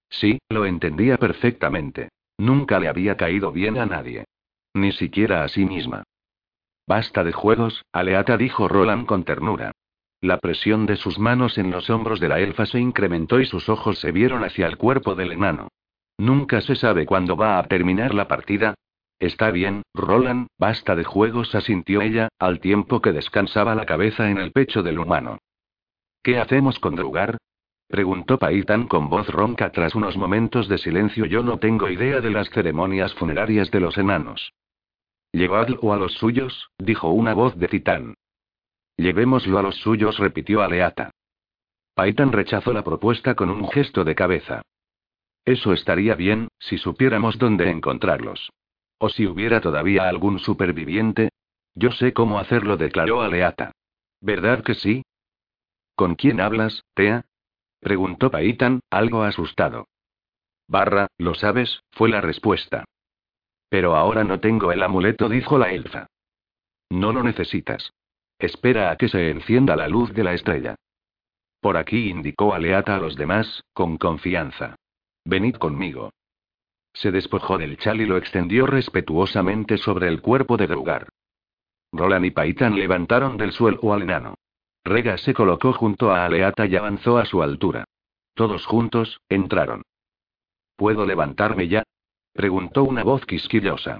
[0.09, 2.07] Sí, lo entendía perfectamente.
[2.37, 4.23] Nunca le había caído bien a nadie.
[4.73, 6.03] Ni siquiera a sí misma.
[6.87, 9.73] Basta de juegos, Aleata dijo Roland con ternura.
[10.21, 13.67] La presión de sus manos en los hombros de la elfa se incrementó y sus
[13.67, 15.67] ojos se vieron hacia el cuerpo del enano.
[16.17, 18.75] Nunca se sabe cuándo va a terminar la partida.
[19.19, 24.37] Está bien, Roland, basta de juegos, asintió ella, al tiempo que descansaba la cabeza en
[24.37, 25.39] el pecho del humano.
[26.21, 27.37] ¿Qué hacemos con Drugar?
[27.87, 31.25] preguntó Paitan con voz ronca tras unos momentos de silencio.
[31.25, 34.51] Yo no tengo idea de las ceremonias funerarias de los enanos.
[35.31, 38.13] Llevadlo a los suyos, dijo una voz de titán.
[38.97, 41.11] Llevémoslo a los suyos, repitió Aleata.
[41.95, 44.61] Paitan rechazó la propuesta con un gesto de cabeza.
[45.45, 48.51] Eso estaría bien, si supiéramos dónde encontrarlos.
[48.99, 51.29] O si hubiera todavía algún superviviente.
[51.75, 53.71] Yo sé cómo hacerlo, declaró Aleata.
[54.21, 55.03] ¿Verdad que sí?
[55.95, 57.25] ¿Con quién hablas, Tea?
[57.79, 59.87] preguntó Paitan, algo asustado.
[60.67, 62.85] Barra, lo sabes, fue la respuesta.
[63.69, 66.07] Pero ahora no tengo el amuleto, dijo la elfa.
[66.89, 67.91] No lo necesitas.
[68.39, 70.75] Espera a que se encienda la luz de la estrella.
[71.59, 74.75] Por aquí indicó Aleata a los demás, con confianza.
[75.25, 76.11] Venid conmigo.
[76.97, 81.09] Se despojó del chal y lo extendió respetuosamente sobre el cuerpo de Drugar.
[81.91, 84.33] Roland y Paitan levantaron del suelo al enano.
[84.83, 87.85] Rega se colocó junto a Aleata y avanzó a su altura.
[88.33, 89.83] Todos juntos, entraron.
[90.75, 91.83] ¿Puedo levantarme ya?
[92.33, 93.99] preguntó una voz quisquillosa.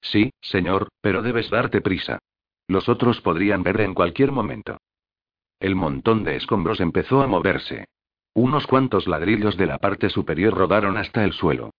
[0.00, 2.18] Sí, señor, pero debes darte prisa.
[2.66, 4.78] Los otros podrían ver en cualquier momento.
[5.60, 7.84] El montón de escombros empezó a moverse.
[8.32, 11.72] Unos cuantos ladrillos de la parte superior rodaron hasta el suelo.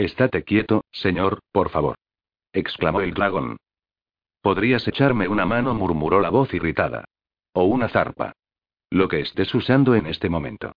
[0.00, 1.96] Estate quieto, señor, por favor.
[2.54, 3.58] exclamó el dragón.
[4.40, 7.04] Podrías echarme una mano, murmuró la voz irritada.
[7.52, 8.32] O una zarpa.
[8.88, 10.72] Lo que estés usando en este momento.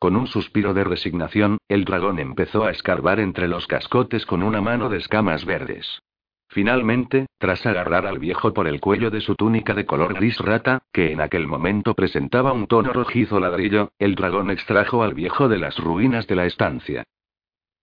[0.00, 4.60] Con un suspiro de resignación, el dragón empezó a escarbar entre los cascotes con una
[4.60, 6.00] mano de escamas verdes.
[6.48, 10.82] Finalmente, tras agarrar al viejo por el cuello de su túnica de color gris rata,
[10.92, 15.58] que en aquel momento presentaba un tono rojizo ladrillo, el dragón extrajo al viejo de
[15.58, 17.04] las ruinas de la estancia.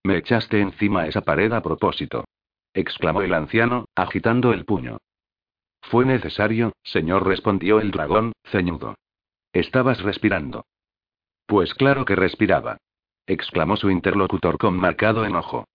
[0.04, 2.26] Me echaste encima esa pared a propósito.
[2.74, 5.00] exclamó el anciano, agitando el puño.
[5.82, 8.96] Fue necesario, señor, respondió el dragón, ceñudo.
[9.54, 10.66] Estabas respirando.
[11.46, 12.78] Pues claro que respiraba.
[13.26, 15.66] exclamó su interlocutor con marcado enojo.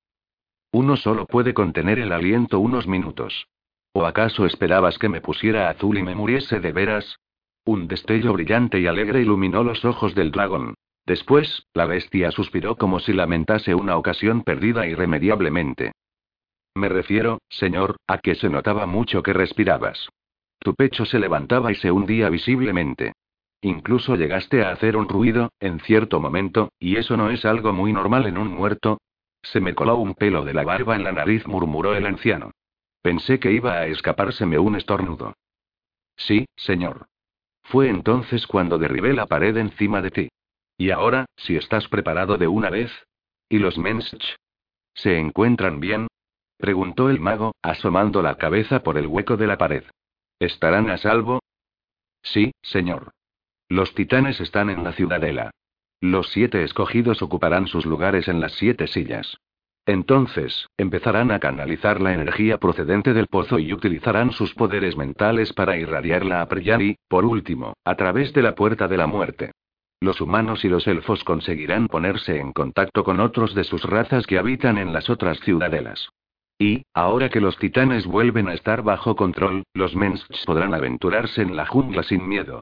[0.73, 3.47] Uno solo puede contener el aliento unos minutos.
[3.93, 7.17] ¿O acaso esperabas que me pusiera azul y me muriese de veras?
[7.65, 10.75] Un destello brillante y alegre iluminó los ojos del dragón.
[11.06, 15.93] Después, la bestia suspiró como si lamentase una ocasión perdida irremediablemente.
[16.74, 20.09] Me refiero, señor, a que se notaba mucho que respirabas.
[20.59, 23.12] Tu pecho se levantaba y se hundía visiblemente.
[23.60, 27.93] Incluso llegaste a hacer un ruido, en cierto momento, y eso no es algo muy
[27.93, 28.98] normal en un muerto,
[29.44, 32.51] se me coló un pelo de la barba en la nariz, murmuró el anciano.
[33.02, 35.35] Pensé que iba a escapárseme un estornudo.
[36.16, 37.06] Sí, señor.
[37.62, 40.28] Fue entonces cuando derribé la pared encima de ti.
[40.77, 42.91] Y ahora, si estás preparado de una vez.
[43.49, 44.37] ¿Y los mensch?
[44.95, 46.09] ¿Se encuentran bien?
[46.57, 49.85] preguntó el mago, asomando la cabeza por el hueco de la pared.
[50.39, 51.41] ¿Estarán a salvo?
[52.23, 53.13] Sí, señor.
[53.69, 55.51] Los titanes están en la ciudadela.
[56.01, 59.39] Los siete escogidos ocuparán sus lugares en las siete sillas.
[59.87, 65.77] Entonces, empezarán a canalizar la energía procedente del pozo y utilizarán sus poderes mentales para
[65.77, 69.53] irradiarla a Priyani, por último, a través de la puerta de la muerte.
[70.05, 74.39] Los humanos y los elfos conseguirán ponerse en contacto con otros de sus razas que
[74.39, 76.10] habitan en las otras ciudadelas.
[76.59, 81.56] Y, ahora que los titanes vuelven a estar bajo control, los Mensch podrán aventurarse en
[81.56, 82.60] la jungla sin miedo.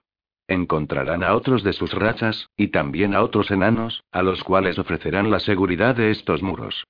[0.48, 5.30] Encontrarán a otros de sus razas, y también a otros enanos, a los cuales ofrecerán
[5.30, 6.84] la seguridad de estos muros.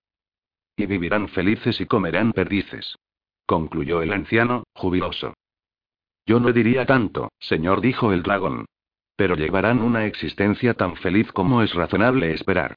[0.76, 2.96] Y vivirán felices y comerán perdices.
[3.46, 5.34] Concluyó el anciano, jubiloso.
[6.24, 8.66] Yo no diría tanto, señor, dijo el dragón.
[9.16, 12.74] Pero llevarán una existencia tan feliz como es razonable esperar.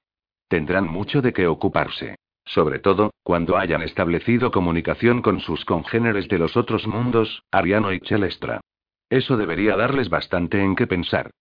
[0.47, 2.15] Tendrán mucho de qué ocuparse.
[2.45, 7.99] Sobre todo, cuando hayan establecido comunicación con sus congéneres de los otros mundos, Ariano y
[7.99, 8.61] Celestra.
[9.09, 11.31] Eso debería darles bastante en qué pensar.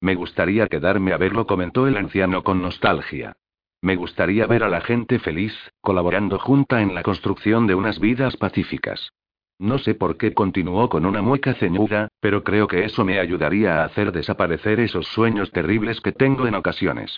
[0.00, 3.34] Me gustaría quedarme a verlo, comentó el anciano con nostalgia.
[3.82, 8.36] Me gustaría ver a la gente feliz, colaborando junta en la construcción de unas vidas
[8.36, 9.12] pacíficas.
[9.62, 13.80] No sé por qué continuó con una mueca ceñuda, pero creo que eso me ayudaría
[13.80, 17.16] a hacer desaparecer esos sueños terribles que tengo en ocasiones.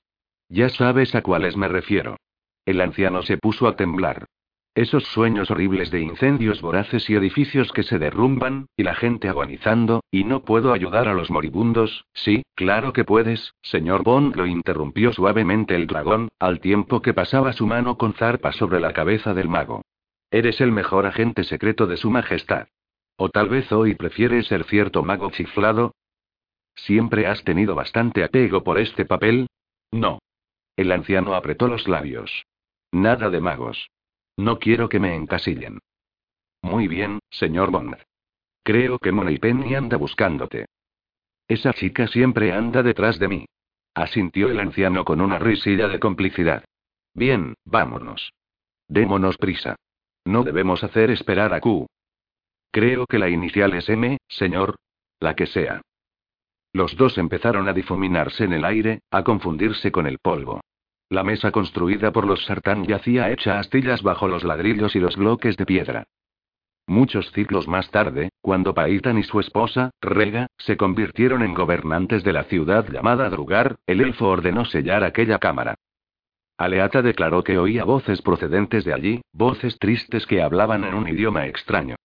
[0.51, 2.19] Ya sabes a cuáles me refiero.
[2.67, 4.27] El anciano se puso a temblar.
[4.75, 10.03] Esos sueños horribles de incendios voraces y edificios que se derrumban, y la gente agonizando,
[10.11, 15.15] y no puedo ayudar a los moribundos, sí, claro que puedes, señor Bond lo interrumpió
[15.15, 19.49] suavemente el dragón, al tiempo que pasaba su mano con zarpa sobre la cabeza del
[19.49, 19.81] mago.
[20.35, 22.67] Eres el mejor agente secreto de su majestad.
[23.17, 25.95] O tal vez hoy prefieres ser cierto mago chiflado.
[26.75, 29.47] ¿Siempre has tenido bastante apego por este papel?
[29.93, 30.19] No.
[30.75, 32.47] El anciano apretó los labios.
[32.91, 33.93] Nada de magos.
[34.37, 35.79] No quiero que me encasillen.
[36.63, 37.97] Muy bien, señor Bond.
[38.65, 40.67] Creo que Penny anda buscándote.
[41.47, 43.47] Esa chica siempre anda detrás de mí.
[43.95, 46.65] Asintió el anciano con una risilla de complicidad.
[47.15, 48.33] Bien, vámonos.
[48.89, 49.77] Démonos prisa.
[50.25, 51.87] No debemos hacer esperar a Q.
[52.71, 54.77] Creo que la inicial es M, señor.
[55.21, 55.83] La que sea.
[56.73, 60.61] Los dos empezaron a difuminarse en el aire, a confundirse con el polvo.
[61.09, 65.57] La mesa construida por los sartán yacía hecha astillas bajo los ladrillos y los bloques
[65.57, 66.05] de piedra.
[66.87, 72.33] Muchos ciclos más tarde, cuando Paitan y su esposa, Rega, se convirtieron en gobernantes de
[72.33, 75.77] la ciudad llamada Drugar, el elfo ordenó sellar aquella cámara.
[76.57, 81.47] Aleata declaró que oía voces procedentes de allí, voces tristes que hablaban en un idioma
[81.47, 81.97] extraño.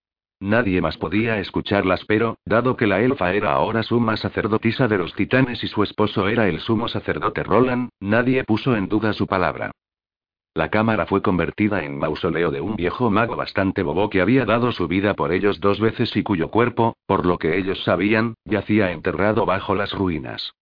[0.41, 5.13] Nadie más podía escucharlas, pero, dado que la elfa era ahora suma sacerdotisa de los
[5.13, 9.71] titanes y su esposo era el sumo sacerdote Roland, nadie puso en duda su palabra.
[10.55, 14.71] La cámara fue convertida en mausoleo de un viejo mago bastante bobo que había dado
[14.71, 18.91] su vida por ellos dos veces y cuyo cuerpo, por lo que ellos sabían, yacía
[18.91, 20.53] enterrado bajo las ruinas.